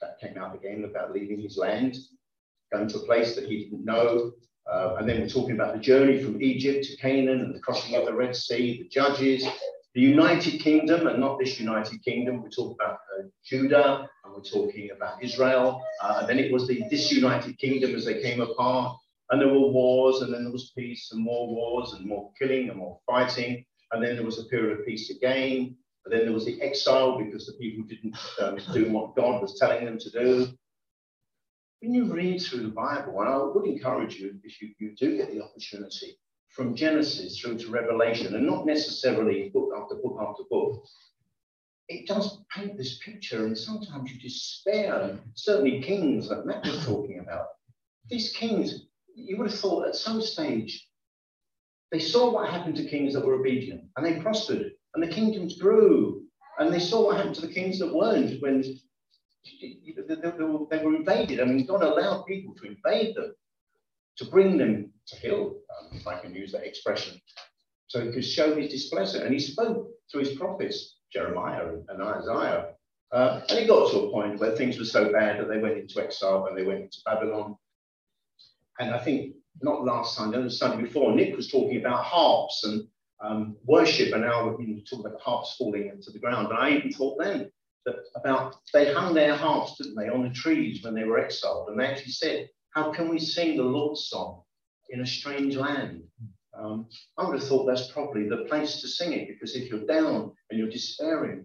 That 0.00 0.18
came 0.18 0.38
out 0.38 0.56
again 0.56 0.84
about 0.90 1.12
leaving 1.12 1.40
his 1.40 1.58
land, 1.58 1.96
going 2.72 2.88
to 2.88 2.98
a 2.98 3.06
place 3.06 3.36
that 3.36 3.44
he 3.44 3.64
didn't 3.64 3.84
know. 3.84 4.32
Uh, 4.70 4.96
and 4.98 5.08
then 5.08 5.20
we're 5.20 5.28
talking 5.28 5.54
about 5.54 5.74
the 5.74 5.80
journey 5.80 6.22
from 6.22 6.40
Egypt 6.40 6.84
to 6.86 6.96
Canaan 6.96 7.40
and 7.40 7.54
the 7.54 7.60
crossing 7.60 7.96
of 7.96 8.06
the 8.06 8.14
Red 8.14 8.34
Sea, 8.34 8.82
the 8.82 8.88
judges, 8.88 9.46
the 9.94 10.00
United 10.00 10.60
Kingdom, 10.60 11.08
and 11.08 11.18
not 11.18 11.38
this 11.38 11.58
United 11.58 12.02
Kingdom, 12.04 12.42
we 12.42 12.48
talk 12.50 12.76
about 12.80 12.98
uh, 13.18 13.24
Judah, 13.44 14.08
and 14.24 14.32
we're 14.32 14.42
talking 14.42 14.90
about 14.94 15.22
Israel, 15.22 15.82
uh, 16.00 16.18
and 16.20 16.28
then 16.28 16.38
it 16.38 16.52
was 16.52 16.68
the 16.68 16.84
disunited 16.88 17.58
kingdom 17.58 17.96
as 17.96 18.04
they 18.04 18.22
came 18.22 18.40
apart, 18.40 18.96
and 19.30 19.40
there 19.40 19.48
were 19.48 19.68
wars, 19.68 20.22
and 20.22 20.32
then 20.32 20.44
there 20.44 20.52
was 20.52 20.72
peace, 20.76 21.10
and 21.10 21.22
more 21.22 21.48
wars, 21.48 21.92
and 21.94 22.06
more 22.06 22.30
killing, 22.38 22.68
and 22.68 22.78
more 22.78 23.00
fighting, 23.04 23.64
and 23.90 24.02
then 24.02 24.14
there 24.14 24.24
was 24.24 24.38
a 24.38 24.44
period 24.44 24.78
of 24.78 24.86
peace 24.86 25.10
again, 25.10 25.74
and 26.04 26.14
then 26.14 26.20
there 26.20 26.32
was 26.32 26.46
the 26.46 26.60
exile 26.62 27.18
because 27.18 27.46
the 27.46 27.54
people 27.54 27.84
didn't 27.84 28.16
um, 28.40 28.58
do 28.72 28.92
what 28.92 29.16
God 29.16 29.42
was 29.42 29.58
telling 29.58 29.84
them 29.84 29.98
to 29.98 30.10
do. 30.10 30.48
When 31.80 31.94
you 31.94 32.04
read 32.04 32.40
through 32.40 32.62
the 32.62 32.68
Bible, 32.68 33.20
and 33.20 33.28
I 33.28 33.38
would 33.38 33.66
encourage 33.66 34.16
you, 34.16 34.38
if 34.44 34.62
you, 34.62 34.68
you 34.78 34.94
do 34.94 35.16
get 35.16 35.32
the 35.32 35.42
opportunity, 35.42 36.16
from 36.60 36.76
Genesis 36.76 37.38
through 37.38 37.56
to 37.56 37.70
Revelation, 37.70 38.34
and 38.34 38.46
not 38.46 38.66
necessarily 38.66 39.48
book 39.48 39.70
after 39.74 39.94
book 39.94 40.18
after 40.20 40.42
book, 40.50 40.84
it 41.88 42.06
does 42.06 42.42
paint 42.54 42.76
this 42.76 42.98
picture, 42.98 43.46
and 43.46 43.56
sometimes 43.56 44.12
you 44.12 44.20
despair. 44.20 45.00
And 45.00 45.20
certainly, 45.32 45.80
kings 45.80 46.28
that 46.28 46.44
Matt 46.44 46.66
was 46.66 46.84
talking 46.84 47.20
about, 47.20 47.46
these 48.10 48.34
kings, 48.34 48.88
you 49.14 49.38
would 49.38 49.50
have 49.50 49.58
thought 49.58 49.88
at 49.88 49.96
some 49.96 50.20
stage 50.20 50.86
they 51.90 51.98
saw 51.98 52.30
what 52.30 52.50
happened 52.50 52.76
to 52.76 52.84
kings 52.84 53.14
that 53.14 53.24
were 53.24 53.40
obedient, 53.40 53.84
and 53.96 54.04
they 54.04 54.20
prospered, 54.20 54.70
and 54.94 55.02
the 55.02 55.08
kingdoms 55.08 55.56
grew, 55.56 56.24
and 56.58 56.70
they 56.70 56.78
saw 56.78 57.06
what 57.06 57.16
happened 57.16 57.36
to 57.36 57.46
the 57.46 57.54
kings 57.54 57.78
that 57.78 57.94
weren't 57.94 58.38
when 58.42 58.62
they 59.62 60.84
were 60.84 60.94
invaded. 60.94 61.40
I 61.40 61.44
mean, 61.46 61.64
God 61.64 61.82
allowed 61.82 62.24
people 62.24 62.54
to 62.56 62.66
invade 62.66 63.16
them 63.16 63.34
to 64.18 64.26
bring 64.26 64.58
them 64.58 64.92
to 65.10 65.16
heel, 65.20 65.54
um, 65.78 65.96
if 65.96 66.06
I 66.06 66.18
can 66.18 66.34
use 66.34 66.52
that 66.52 66.66
expression. 66.66 67.20
So 67.88 68.04
he 68.04 68.12
could 68.12 68.24
show 68.24 68.54
his 68.54 68.70
displeasure. 68.70 69.24
And 69.24 69.32
he 69.32 69.40
spoke 69.40 69.90
through 70.10 70.20
his 70.20 70.38
prophets, 70.38 70.96
Jeremiah 71.12 71.66
and, 71.88 72.02
Isaiah. 72.02 72.74
Uh, 73.12 73.40
and 73.48 73.58
it 73.58 73.66
got 73.66 73.90
to 73.90 73.98
a 73.98 74.10
point 74.10 74.38
where 74.38 74.54
things 74.54 74.78
were 74.78 74.84
so 74.84 75.10
bad 75.12 75.40
that 75.40 75.48
they 75.48 75.58
went 75.58 75.76
into 75.76 76.00
exile 76.00 76.46
and 76.46 76.56
they 76.56 76.62
went 76.62 76.82
into 76.82 76.98
Babylon. 77.04 77.56
And 78.78 78.94
I 78.94 78.98
think 78.98 79.34
not 79.60 79.84
last 79.84 80.16
Sunday, 80.16 80.40
the 80.40 80.50
Sunday 80.50 80.84
before, 80.84 81.14
Nick 81.14 81.36
was 81.36 81.50
talking 81.50 81.78
about 81.78 82.04
harps 82.04 82.62
and 82.64 82.86
um, 83.22 83.56
worship, 83.64 84.14
and 84.14 84.22
now 84.22 84.46
we're 84.46 84.56
talking 84.88 85.04
about 85.04 85.20
harps 85.20 85.56
falling 85.58 85.88
into 85.88 86.10
the 86.10 86.18
ground. 86.18 86.48
And 86.48 86.58
I 86.58 86.70
even 86.70 86.92
thought 86.92 87.18
then 87.18 87.50
that 87.84 87.96
about 88.14 88.56
they 88.72 88.92
hung 88.92 89.14
their 89.14 89.34
harps, 89.34 89.76
didn't 89.76 89.96
they, 89.96 90.08
on 90.08 90.22
the 90.22 90.30
trees 90.30 90.82
when 90.82 90.94
they 90.94 91.04
were 91.04 91.18
exiled, 91.18 91.68
and 91.68 91.78
they 91.78 91.86
actually 91.86 92.12
said, 92.12 92.48
"How 92.70 92.92
can 92.92 93.08
we 93.08 93.18
sing 93.18 93.56
the 93.56 93.62
Lord's 93.62 94.08
song 94.08 94.42
in 94.90 95.00
a 95.00 95.06
strange 95.06 95.56
land. 95.56 96.02
Um, 96.58 96.86
I 97.16 97.24
would 97.24 97.38
have 97.38 97.48
thought 97.48 97.66
that's 97.66 97.90
probably 97.90 98.28
the 98.28 98.44
place 98.48 98.80
to 98.80 98.88
sing 98.88 99.12
it 99.12 99.28
because 99.28 99.56
if 99.56 99.70
you're 99.70 99.86
down 99.86 100.32
and 100.50 100.58
you're 100.58 100.68
despairing, 100.68 101.44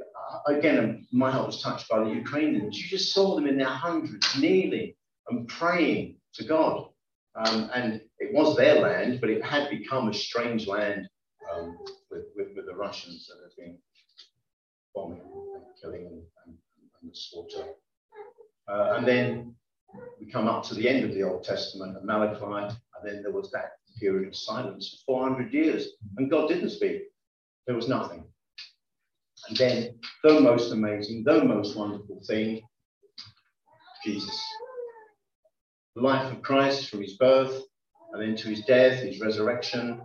uh, 0.00 0.52
again, 0.52 1.06
my 1.12 1.30
heart 1.30 1.46
was 1.46 1.62
touched 1.62 1.88
by 1.88 2.00
the 2.00 2.10
Ukrainians. 2.10 2.78
You 2.78 2.88
just 2.88 3.14
saw 3.14 3.36
them 3.36 3.46
in 3.46 3.56
their 3.56 3.66
hundreds 3.66 4.36
kneeling 4.38 4.94
and 5.28 5.48
praying 5.48 6.16
to 6.34 6.44
God. 6.44 6.88
Um, 7.36 7.70
and 7.74 8.00
it 8.18 8.32
was 8.32 8.56
their 8.56 8.80
land, 8.80 9.20
but 9.20 9.30
it 9.30 9.44
had 9.44 9.70
become 9.70 10.08
a 10.08 10.14
strange 10.14 10.66
land 10.66 11.08
um, 11.52 11.76
with, 12.10 12.24
with, 12.36 12.48
with, 12.54 12.66
the 12.66 12.74
Russians 12.74 13.26
that 13.26 13.42
had 13.42 13.56
been 13.56 13.78
bombing 14.94 15.20
and 15.20 15.64
killing 15.80 16.06
and, 16.06 16.22
and, 16.46 16.56
and 17.02 17.16
slaughter. 17.16 17.66
Uh, 18.68 18.94
and 18.96 19.06
then 19.06 19.54
we 20.18 20.26
come 20.26 20.48
up 20.48 20.64
to 20.64 20.74
the 20.74 20.88
end 20.88 21.04
of 21.04 21.14
the 21.14 21.22
Old 21.22 21.44
Testament 21.44 21.96
and 21.96 22.06
Malachi, 22.06 22.74
and 22.94 23.04
then 23.04 23.22
there 23.22 23.32
was 23.32 23.50
that 23.52 23.72
period 24.00 24.28
of 24.28 24.36
silence 24.36 25.02
for 25.06 25.28
400 25.28 25.52
years, 25.52 25.88
and 26.16 26.30
God 26.30 26.48
didn't 26.48 26.70
speak. 26.70 27.02
There 27.66 27.76
was 27.76 27.88
nothing. 27.88 28.24
And 29.48 29.56
then 29.56 29.98
the 30.22 30.40
most 30.40 30.72
amazing, 30.72 31.24
the 31.24 31.44
most 31.44 31.76
wonderful 31.76 32.20
thing, 32.26 32.62
Jesus. 34.04 34.40
The 35.96 36.02
life 36.02 36.32
of 36.32 36.42
Christ 36.42 36.88
from 36.88 37.02
his 37.02 37.16
birth 37.16 37.62
and 38.12 38.22
then 38.22 38.36
to 38.36 38.48
his 38.48 38.64
death, 38.64 39.02
his 39.02 39.20
resurrection. 39.20 40.00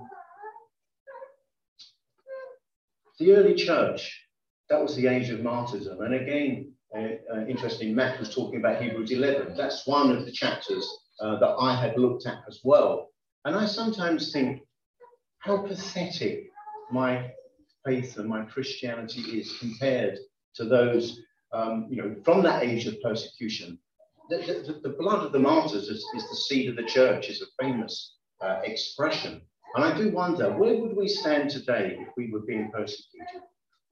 The 3.19 3.33
early 3.33 3.55
church, 3.55 4.25
that 4.69 4.81
was 4.81 4.95
the 4.95 5.07
age 5.07 5.29
of 5.29 5.41
martyrdom. 5.41 6.01
And 6.01 6.15
again, 6.15 6.73
uh, 6.95 7.45
interesting, 7.47 7.93
Matt 7.93 8.19
was 8.19 8.33
talking 8.33 8.59
about 8.59 8.81
Hebrews 8.81 9.11
11. 9.11 9.55
That's 9.55 9.85
one 9.85 10.11
of 10.11 10.25
the 10.25 10.31
chapters 10.31 10.87
uh, 11.19 11.37
that 11.39 11.55
I 11.59 11.75
had 11.75 11.97
looked 11.97 12.25
at 12.25 12.39
as 12.47 12.61
well. 12.63 13.09
And 13.45 13.55
I 13.55 13.65
sometimes 13.65 14.31
think 14.31 14.61
how 15.39 15.57
pathetic 15.57 16.49
my 16.91 17.31
faith 17.85 18.17
and 18.17 18.27
my 18.27 18.43
Christianity 18.43 19.21
is 19.39 19.57
compared 19.59 20.17
to 20.55 20.65
those, 20.65 21.21
um, 21.53 21.87
you 21.89 21.97
know, 21.97 22.15
from 22.23 22.43
that 22.43 22.63
age 22.63 22.87
of 22.87 23.01
persecution. 23.01 23.79
The, 24.29 24.37
the, 24.37 24.89
the 24.89 24.95
blood 24.95 25.25
of 25.25 25.31
the 25.31 25.39
martyrs 25.39 25.89
is, 25.89 26.05
is, 26.15 26.29
the 26.29 26.35
seed 26.35 26.69
of 26.69 26.75
the 26.75 26.83
church, 26.83 27.29
is 27.29 27.41
a 27.41 27.63
famous 27.63 28.15
uh, 28.41 28.61
expression. 28.63 29.41
And 29.75 29.85
I 29.85 29.97
do 29.97 30.11
wonder, 30.11 30.51
where 30.51 30.75
would 30.77 30.95
we 30.95 31.07
stand 31.07 31.49
today 31.49 31.97
if 31.99 32.09
we 32.17 32.31
were 32.31 32.41
being 32.41 32.71
persecuted? 32.71 33.41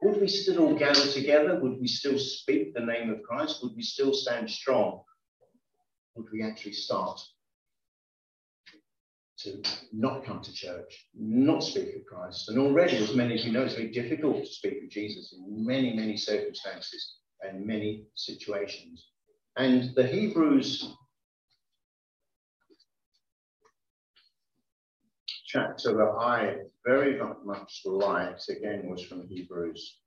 Would 0.02 0.22
we 0.22 0.28
still 0.28 0.60
all 0.60 0.76
gather 0.76 1.12
together? 1.12 1.60
Would 1.60 1.80
we 1.80 1.88
still 1.88 2.20
speak 2.20 2.74
the 2.74 2.86
name 2.86 3.10
of 3.10 3.24
Christ? 3.24 3.64
Would 3.64 3.76
we 3.76 3.82
still 3.82 4.14
stand 4.14 4.50
strong? 4.50 5.02
Would 6.16 6.28
we 6.32 6.44
actually 6.44 6.74
start 6.74 7.20
to 9.40 9.62
not 9.92 10.24
come 10.26 10.42
to 10.42 10.54
church, 10.54 11.08
not 11.16 11.64
speak 11.64 11.96
of 11.96 12.06
Christ? 12.06 12.50
And 12.50 12.60
already, 12.60 12.98
as 12.98 13.16
many 13.16 13.40
of 13.40 13.46
you 13.46 13.52
know, 13.52 13.64
it's 13.64 13.76
very 13.76 13.92
difficult 13.92 14.44
to 14.44 14.46
speak 14.46 14.84
of 14.84 14.90
Jesus 14.90 15.34
in 15.34 15.66
many, 15.66 15.94
many 15.94 16.16
circumstances 16.18 17.18
and 17.42 17.66
many 17.66 18.06
situations. 18.16 19.04
And 19.56 19.96
the 19.96 20.06
Hebrews 20.06 20.94
chapter 25.48 25.94
that 25.94 26.14
I 26.20 26.58
very 26.86 27.18
much 27.44 27.82
liked, 27.86 28.50
again, 28.50 28.90
was 28.90 29.04
from 29.04 29.28
Hebrews 29.28 29.98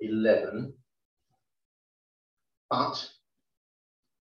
11. 0.00 0.72
But 2.70 3.10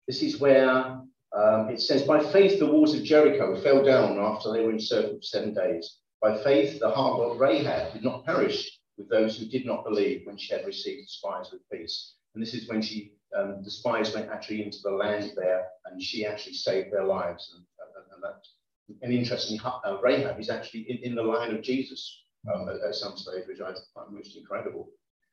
this 0.08 0.21
is 0.21 0.39
where 0.39 0.69
um, 0.69 1.69
it 1.69 1.80
says, 1.80 2.04
By 2.04 2.21
faith, 2.21 2.60
the 2.60 2.67
walls 2.67 2.93
of 2.93 3.04
Jericho 3.04 3.56
fell 3.62 3.84
down 3.84 4.19
after 4.19 4.51
they 4.51 4.62
were 4.62 4.71
encircled 4.71 5.19
for 5.19 5.23
seven 5.23 5.54
days. 5.54 5.99
By 6.21 6.43
faith, 6.43 6.80
the 6.80 6.89
heart 6.89 7.21
of 7.21 7.39
Rahab 7.39 7.93
did 7.93 8.04
not 8.04 8.25
perish 8.25 8.80
with 8.97 9.10
those 9.10 9.38
who 9.38 9.45
did 9.45 9.65
not 9.65 9.86
believe 9.86 10.25
when 10.25 10.38
she 10.38 10.54
had 10.54 10.65
received 10.65 11.04
the 11.04 11.08
spies 11.08 11.51
with 11.51 11.62
peace. 11.71 12.15
And 12.34 12.41
this 12.43 12.54
is 12.54 12.67
when 12.67 12.82
she, 12.82 13.13
um, 13.36 13.62
the 13.63 13.71
spies 13.71 14.13
went 14.13 14.30
actually 14.30 14.63
into 14.63 14.80
the 14.84 14.91
land 14.91 15.32
there 15.38 15.67
and 15.86 16.01
she 16.01 16.25
actually 16.25 16.54
saved 16.54 16.91
their 16.91 17.06
lives. 17.06 17.54
And, 17.56 17.65
and, 17.80 18.13
and 18.13 18.23
that 18.23 18.41
and 19.02 19.13
interesting 19.13 19.60
uh, 19.63 19.98
Rahab 20.02 20.39
is 20.39 20.50
actually 20.50 20.82
in, 20.82 20.98
in, 20.98 21.15
the 21.15 21.24
line 21.24 21.54
of 21.56 21.62
Jesus 21.62 22.24
um, 22.54 22.69
at, 22.69 22.76
at, 22.88 22.95
some 22.95 23.17
stage, 23.17 23.48
which 23.48 23.60
I 23.60 23.74
find 23.93 24.12
most 24.12 24.38
incredible. 24.38 24.89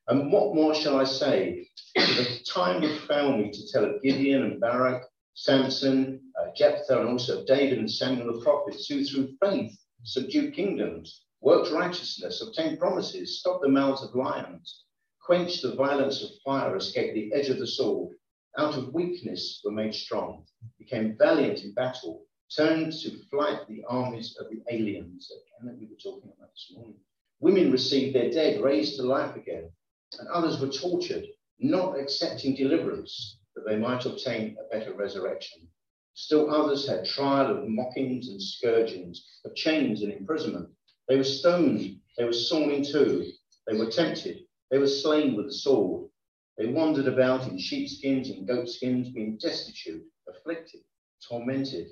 And 0.08 0.32
what 0.32 0.54
more 0.54 0.74
shall 0.74 0.98
I 0.98 1.04
say? 1.04 1.68
the 1.94 2.40
time 2.46 2.80
would 2.80 3.00
fail 3.02 3.36
me 3.36 3.50
to 3.50 3.72
tell 3.72 3.84
of 3.84 4.02
Gideon 4.02 4.42
and 4.42 4.60
Barak, 4.60 5.02
Samson, 5.34 6.20
uh, 6.40 6.46
Jephthah, 6.56 7.00
and 7.00 7.08
also 7.08 7.44
David 7.44 7.78
and 7.78 7.90
Samuel 7.90 8.34
the 8.34 8.44
prophets, 8.44 8.86
who 8.86 9.04
through 9.04 9.36
faith 9.42 9.78
subdued 10.02 10.54
kingdoms, 10.54 11.24
worked 11.40 11.70
righteousness, 11.70 12.42
obtained 12.42 12.78
promises, 12.78 13.38
stopped 13.38 13.62
the 13.62 13.68
mouths 13.68 14.02
of 14.02 14.14
lions, 14.14 14.84
quenched 15.24 15.62
the 15.62 15.74
violence 15.74 16.22
of 16.22 16.30
fire, 16.44 16.76
escaped 16.76 17.14
the 17.14 17.32
edge 17.32 17.48
of 17.48 17.58
the 17.58 17.66
sword, 17.66 18.14
out 18.58 18.76
of 18.76 18.92
weakness 18.92 19.60
were 19.64 19.72
made 19.72 19.94
strong, 19.94 20.44
became 20.78 21.16
valiant 21.16 21.64
in 21.64 21.72
battle, 21.72 22.24
turned 22.56 22.92
to 22.92 23.24
flight 23.30 23.66
the 23.68 23.82
armies 23.88 24.36
of 24.38 24.46
the 24.50 24.62
aliens 24.70 25.28
that 25.28 25.78
we 25.78 25.86
were 25.86 25.96
talking 26.02 26.30
about 26.36 26.50
this 26.52 26.72
morning. 26.74 26.96
Women 27.40 27.72
received 27.72 28.14
their 28.14 28.30
dead 28.30 28.62
raised 28.62 28.96
to 28.96 29.02
life 29.02 29.36
again, 29.36 29.70
and 30.18 30.28
others 30.28 30.60
were 30.60 30.68
tortured, 30.68 31.24
not 31.58 31.98
accepting 31.98 32.54
deliverance 32.54 33.38
that 33.54 33.64
they 33.66 33.76
might 33.76 34.04
obtain 34.04 34.56
a 34.58 34.76
better 34.76 34.92
resurrection. 34.92 35.68
Still 36.14 36.50
others 36.50 36.86
had 36.86 37.06
trial 37.06 37.56
of 37.56 37.68
mockings 37.68 38.28
and 38.28 38.42
scourgings, 38.42 39.24
of 39.44 39.54
chains 39.54 40.02
and 40.02 40.12
imprisonment. 40.12 40.68
They 41.08 41.16
were 41.16 41.24
stoned, 41.24 42.00
they 42.18 42.24
were 42.24 42.32
sawn 42.32 42.70
in 42.70 42.84
two, 42.84 43.32
they 43.66 43.76
were 43.76 43.90
tempted, 43.90 44.44
they 44.70 44.78
were 44.78 44.86
slain 44.86 45.36
with 45.36 45.46
the 45.46 45.54
sword. 45.54 46.10
They 46.58 46.66
wandered 46.66 47.08
about 47.08 47.48
in 47.48 47.58
sheepskins 47.58 48.28
and 48.28 48.46
goatskins, 48.46 49.08
being 49.10 49.38
destitute, 49.38 50.04
afflicted, 50.28 50.82
tormented, 51.26 51.88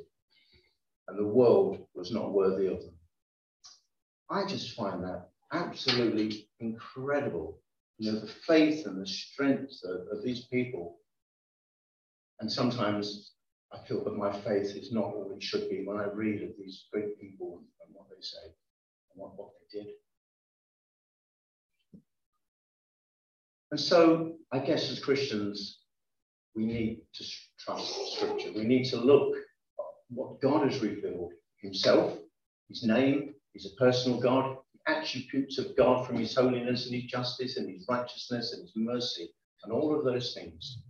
and 1.11 1.19
the 1.19 1.27
world 1.27 1.79
was 1.95 2.13
not 2.13 2.33
worthy 2.33 2.67
of 2.67 2.81
them. 2.81 2.95
I 4.31 4.47
just 4.47 4.77
find 4.77 5.03
that 5.03 5.29
absolutely 5.53 6.49
incredible. 6.61 7.61
You 7.99 8.13
know, 8.13 8.21
the 8.21 8.33
faith 8.47 8.87
and 8.87 9.01
the 9.01 9.07
strength 9.07 9.75
of, 9.85 10.17
of 10.17 10.25
these 10.25 10.47
people. 10.47 10.99
And 12.39 12.51
sometimes 12.51 13.33
I 13.73 13.79
feel 13.87 14.05
that 14.05 14.17
my 14.17 14.33
faith 14.33 14.77
is 14.77 14.93
not 14.93 15.17
what 15.17 15.37
it 15.37 15.43
should 15.43 15.69
be 15.69 15.85
when 15.85 15.97
I 15.97 16.05
read 16.05 16.43
of 16.43 16.51
these 16.57 16.87
great 16.93 17.21
people 17.21 17.61
and 17.85 17.95
what 17.95 18.07
they 18.09 18.23
say 18.23 18.47
and 18.47 19.21
what, 19.21 19.37
what 19.37 19.51
they 19.73 19.81
did. 19.81 19.89
And 23.73 23.81
so 23.81 24.35
I 24.53 24.61
guess 24.61 24.91
as 24.91 25.01
Christians, 25.01 25.81
we 26.55 26.67
need 26.67 27.03
to 27.15 27.25
trust 27.59 28.17
Scripture. 28.17 28.53
We 28.55 28.65
need 28.65 28.85
to 28.87 28.97
look 28.97 29.37
what 30.13 30.41
God 30.41 30.71
has 30.71 30.83
revealed 30.83 31.33
himself, 31.59 32.19
his 32.69 32.85
name, 32.85 33.35
he's 33.53 33.67
a 33.67 33.83
personal 33.83 34.21
God, 34.21 34.57
the 34.75 34.93
attributes 34.93 35.59
of 35.59 35.77
God 35.77 36.07
from 36.07 36.17
his 36.17 36.35
holiness 36.35 36.87
and 36.87 36.95
his 36.95 37.05
justice 37.05 37.57
and 37.57 37.69
his 37.69 37.87
righteousness 37.89 38.53
and 38.53 38.63
his 38.63 38.73
mercy 38.75 39.33
and 39.63 39.73
all 39.73 39.97
of 39.97 40.05
those 40.05 40.35
things. 40.35 40.83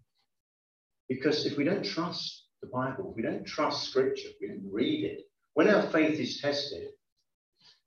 Because 1.09 1.44
if 1.44 1.56
we 1.56 1.64
don't 1.64 1.85
trust 1.85 2.46
the 2.62 2.68
Bible, 2.68 3.11
if 3.11 3.16
we 3.16 3.22
don't 3.22 3.44
trust 3.44 3.88
scripture, 3.88 4.28
we 4.40 4.48
don't 4.48 4.68
read 4.70 5.04
it, 5.04 5.24
when 5.54 5.68
our 5.68 5.83
faith 5.90 6.18
is 6.18 6.40
tested, 6.40 6.88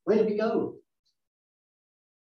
where 0.04 0.18
do 0.18 0.26
we 0.26 0.38
go? 0.38 0.76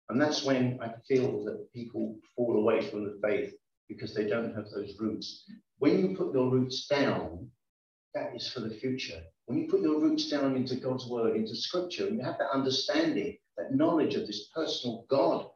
And 0.09 0.19
that's 0.19 0.43
when 0.43 0.79
I 0.81 0.93
feel 1.07 1.45
that 1.45 1.71
people 1.73 2.17
fall 2.35 2.57
away 2.57 2.81
from 2.81 3.03
the 3.03 3.19
faith 3.23 3.53
because 3.87 4.15
they 4.15 4.27
don't 4.27 4.55
have 4.55 4.69
those 4.71 4.95
roots. 4.99 5.45
When 5.77 5.99
you 5.99 6.17
put 6.17 6.33
your 6.33 6.49
roots 6.49 6.87
down, 6.87 7.51
that 8.13 8.35
is 8.35 8.49
for 8.49 8.61
the 8.61 8.69
future. 8.75 9.21
When 9.45 9.57
you 9.57 9.67
put 9.67 9.81
your 9.81 9.99
roots 9.99 10.29
down 10.29 10.55
into 10.55 10.75
God's 10.75 11.07
word, 11.07 11.35
into 11.35 11.55
scripture, 11.55 12.07
and 12.07 12.17
you 12.17 12.23
have 12.23 12.37
that 12.39 12.51
understanding, 12.51 13.37
that 13.57 13.73
knowledge 13.73 14.15
of 14.15 14.27
this 14.27 14.47
personal 14.55 15.05
God 15.09 15.47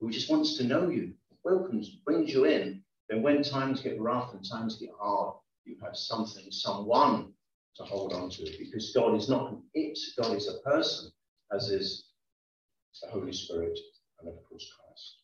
who 0.00 0.10
just 0.10 0.30
wants 0.30 0.56
to 0.56 0.64
know 0.64 0.88
you, 0.88 1.14
welcomes, 1.44 1.90
brings 2.04 2.32
you 2.32 2.44
in, 2.44 2.82
then 3.08 3.22
when 3.22 3.42
times 3.42 3.80
get 3.80 4.00
rough 4.00 4.32
and 4.34 4.48
times 4.48 4.78
get 4.78 4.90
hard, 4.98 5.34
you 5.64 5.76
have 5.82 5.96
something, 5.96 6.50
someone 6.50 7.32
to 7.76 7.84
hold 7.84 8.12
on 8.12 8.30
to 8.30 8.44
because 8.58 8.92
God 8.92 9.14
is 9.14 9.28
not 9.28 9.50
an 9.50 9.62
it, 9.74 9.98
God 10.20 10.36
is 10.36 10.48
a 10.48 10.58
person, 10.68 11.10
as 11.52 11.70
is 11.70 12.08
the 13.02 13.08
Holy 13.08 13.32
Spirit 13.32 13.78
and 14.20 14.28
of 14.28 14.34
course 14.48 14.70
Christ. 14.78 15.16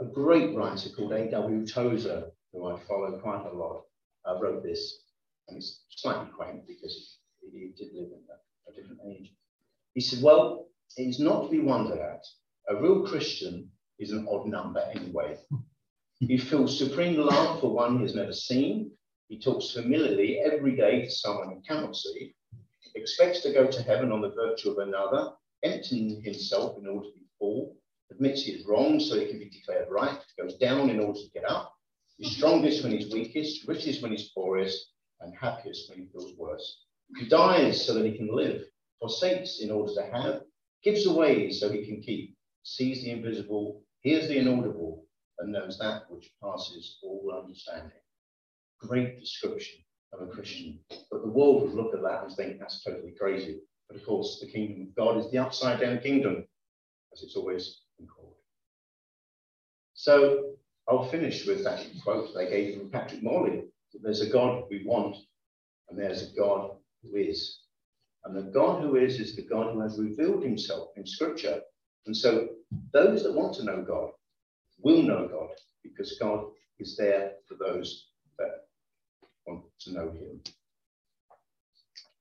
A 0.00 0.04
great 0.04 0.54
writer 0.54 0.90
called 0.90 1.12
A.W. 1.12 1.66
Tozer 1.66 2.30
who 2.54 2.68
I 2.68 2.78
follow 2.88 3.18
quite 3.18 3.44
a 3.44 3.54
lot, 3.54 3.82
uh, 4.26 4.38
wrote 4.40 4.62
this, 4.62 5.00
and 5.48 5.56
it's 5.56 5.84
slightly 5.90 6.30
quaint 6.30 6.66
because 6.66 7.18
he, 7.52 7.72
did 7.76 7.88
live 7.92 8.08
in 8.08 8.22
a, 8.30 8.70
a 8.70 8.74
different 8.74 9.00
age. 9.10 9.32
He 9.94 10.00
said, 10.00 10.22
Well, 10.22 10.68
it 10.96 11.02
is 11.02 11.18
not 11.18 11.44
to 11.44 11.50
be 11.50 11.60
wondered 11.60 11.98
at. 11.98 12.24
A 12.68 12.80
real 12.80 13.06
Christian 13.06 13.70
is 13.98 14.12
an 14.12 14.26
odd 14.30 14.46
number 14.46 14.80
anyway. 14.94 15.36
He 16.20 16.38
feels 16.38 16.78
supreme 16.78 17.16
love 17.16 17.60
for 17.60 17.74
one 17.74 17.96
he 17.96 18.02
has 18.02 18.14
never 18.14 18.32
seen. 18.32 18.92
He 19.28 19.38
talks 19.40 19.72
familiarly 19.72 20.38
every 20.40 20.76
day 20.76 21.02
to 21.02 21.10
someone 21.10 21.50
he 21.50 21.68
cannot 21.68 21.96
see, 21.96 22.34
expects 22.94 23.40
to 23.40 23.52
go 23.52 23.66
to 23.66 23.82
heaven 23.82 24.12
on 24.12 24.20
the 24.20 24.30
virtue 24.30 24.70
of 24.70 24.78
another, 24.78 25.32
emptying 25.64 26.22
himself 26.22 26.78
in 26.78 26.86
order 26.86 27.08
to 27.08 27.14
be 27.14 27.26
full, 27.38 27.76
admits 28.10 28.42
he 28.42 28.52
is 28.52 28.66
wrong 28.66 29.00
so 29.00 29.18
he 29.18 29.26
can 29.26 29.38
be 29.38 29.50
declared 29.50 29.88
right, 29.90 30.18
goes 30.38 30.56
down 30.56 30.88
in 30.88 31.00
order 31.00 31.18
to 31.18 31.30
get 31.34 31.44
up, 31.50 31.73
He's 32.18 32.36
strongest 32.36 32.82
when 32.82 32.92
he's 32.92 33.12
weakest, 33.12 33.66
richest 33.66 34.02
when 34.02 34.12
he's 34.12 34.30
poorest, 34.30 34.92
and 35.20 35.34
happiest 35.34 35.90
when 35.90 36.00
he 36.00 36.06
feels 36.06 36.36
worse. 36.36 36.84
He 37.18 37.28
dies 37.28 37.84
so 37.84 37.94
that 37.94 38.06
he 38.06 38.16
can 38.16 38.34
live, 38.34 38.64
forsakes 39.00 39.60
in 39.60 39.70
order 39.70 39.92
to 39.94 40.02
have, 40.12 40.42
gives 40.82 41.06
away 41.06 41.50
so 41.50 41.70
he 41.70 41.84
can 41.84 42.00
keep, 42.00 42.36
sees 42.62 43.02
the 43.02 43.10
invisible, 43.10 43.82
hears 44.00 44.28
the 44.28 44.38
inaudible, 44.38 45.06
and 45.38 45.52
knows 45.52 45.78
that 45.78 46.10
which 46.10 46.30
passes 46.42 46.98
all 47.02 47.34
understanding. 47.36 47.90
Great 48.80 49.18
description 49.18 49.80
of 50.12 50.22
a 50.22 50.30
Christian. 50.30 50.78
But 51.10 51.22
the 51.22 51.30
world 51.30 51.62
would 51.62 51.74
look 51.74 51.94
at 51.94 52.02
that 52.02 52.24
and 52.24 52.36
think 52.36 52.58
that's 52.58 52.84
totally 52.84 53.14
crazy. 53.18 53.60
But 53.88 53.96
of 53.96 54.06
course, 54.06 54.38
the 54.40 54.50
kingdom 54.50 54.88
of 54.88 54.94
God 54.94 55.18
is 55.18 55.30
the 55.30 55.38
upside 55.38 55.80
down 55.80 55.98
kingdom, 55.98 56.46
as 57.12 57.22
it's 57.22 57.36
always 57.36 57.80
been 57.98 58.06
called. 58.06 58.34
So 59.94 60.56
I'll 60.88 61.08
finish 61.10 61.46
with 61.46 61.64
that 61.64 61.84
quote 62.02 62.34
they 62.34 62.50
gave 62.50 62.78
from 62.78 62.90
Patrick 62.90 63.22
Morley. 63.22 63.64
There's 64.02 64.20
a 64.20 64.28
God 64.28 64.64
we 64.70 64.84
want, 64.84 65.16
and 65.88 65.98
there's 65.98 66.22
a 66.22 66.36
God 66.36 66.72
who 67.02 67.16
is. 67.16 67.60
And 68.24 68.36
the 68.36 68.50
God 68.50 68.82
who 68.82 68.96
is, 68.96 69.20
is 69.20 69.36
the 69.36 69.42
God 69.42 69.72
who 69.72 69.80
has 69.80 69.98
revealed 69.98 70.42
himself 70.42 70.88
in 70.96 71.06
scripture. 71.06 71.60
And 72.06 72.16
so 72.16 72.48
those 72.92 73.22
that 73.22 73.34
want 73.34 73.54
to 73.56 73.64
know 73.64 73.82
God 73.86 74.10
will 74.82 75.02
know 75.02 75.28
God 75.28 75.50
because 75.82 76.18
God 76.18 76.44
is 76.78 76.96
there 76.96 77.32
for 77.46 77.54
those 77.54 78.08
that 78.38 78.66
want 79.46 79.64
to 79.80 79.92
know 79.92 80.10
him. 80.10 80.40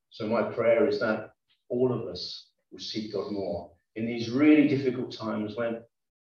So 0.09 0.27
my 0.27 0.43
prayer 0.43 0.87
is 0.87 0.99
that 0.99 1.31
all 1.69 1.91
of 1.91 2.07
us 2.07 2.47
will 2.71 2.79
seek 2.79 3.13
God 3.13 3.31
more 3.31 3.71
in 3.95 4.05
these 4.05 4.29
really 4.29 4.67
difficult 4.67 5.11
times 5.11 5.55
when 5.55 5.81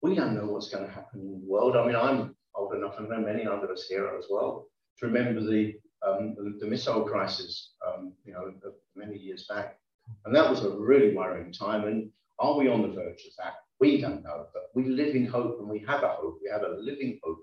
we 0.06 0.14
don't 0.14 0.34
know 0.34 0.46
what's 0.46 0.68
going 0.68 0.86
to 0.86 0.92
happen 0.92 1.20
in 1.20 1.40
the 1.40 1.46
world. 1.46 1.76
I 1.76 1.84
mean, 1.84 1.96
I'm 1.96 2.36
old 2.54 2.74
enough, 2.74 2.98
and 2.98 3.08
know 3.08 3.18
many 3.18 3.44
of 3.44 3.62
us 3.64 3.86
here 3.88 4.08
as 4.16 4.26
well, 4.30 4.66
to 4.98 5.06
remember 5.06 5.40
the 5.40 5.74
um, 6.06 6.36
the, 6.36 6.58
the, 6.60 6.66
missile 6.66 7.02
crisis, 7.02 7.72
um, 7.84 8.12
you 8.24 8.32
know, 8.32 8.52
many 8.94 9.16
years 9.16 9.46
back. 9.48 9.78
And 10.24 10.36
that 10.36 10.48
was 10.48 10.62
a 10.62 10.70
really 10.70 11.16
worrying 11.16 11.52
time. 11.52 11.84
And 11.84 12.10
are 12.38 12.56
we 12.56 12.68
on 12.68 12.82
the 12.82 12.94
verge 12.94 13.24
of 13.26 13.32
that? 13.38 13.54
We 13.80 14.00
don't 14.00 14.22
know, 14.22 14.46
but 14.52 14.64
we 14.74 14.84
live 14.84 15.16
in 15.16 15.26
hope 15.26 15.58
and 15.58 15.68
we 15.68 15.80
have 15.88 16.04
a 16.04 16.08
hope. 16.08 16.38
We 16.42 16.50
have 16.50 16.62
a 16.62 16.76
living 16.78 17.18
hope. 17.24 17.40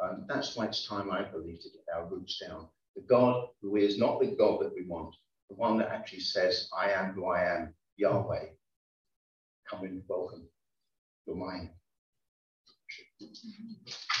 And 0.00 0.28
that's 0.28 0.54
why 0.54 0.66
it's 0.66 0.86
time, 0.86 1.10
I 1.10 1.22
believe, 1.22 1.60
to 1.62 1.70
get 1.70 1.96
our 1.96 2.06
roots 2.06 2.38
down. 2.38 2.68
The 2.94 3.02
God 3.02 3.48
who 3.62 3.76
is 3.76 3.98
not 3.98 4.20
the 4.20 4.36
God 4.38 4.60
that 4.60 4.74
we 4.74 4.86
want, 4.86 5.16
the 5.48 5.56
one 5.56 5.78
that 5.78 5.88
actually 5.88 6.20
says, 6.20 6.68
I 6.78 6.90
am 6.90 7.14
who 7.14 7.26
I 7.26 7.42
am, 7.42 7.74
Yahweh. 7.96 8.44
Come 9.68 9.86
in, 9.86 10.02
welcome. 10.06 10.46
You're 11.26 11.36
mine. 11.36 11.70
Thank 13.32 13.44
you. 13.44 14.13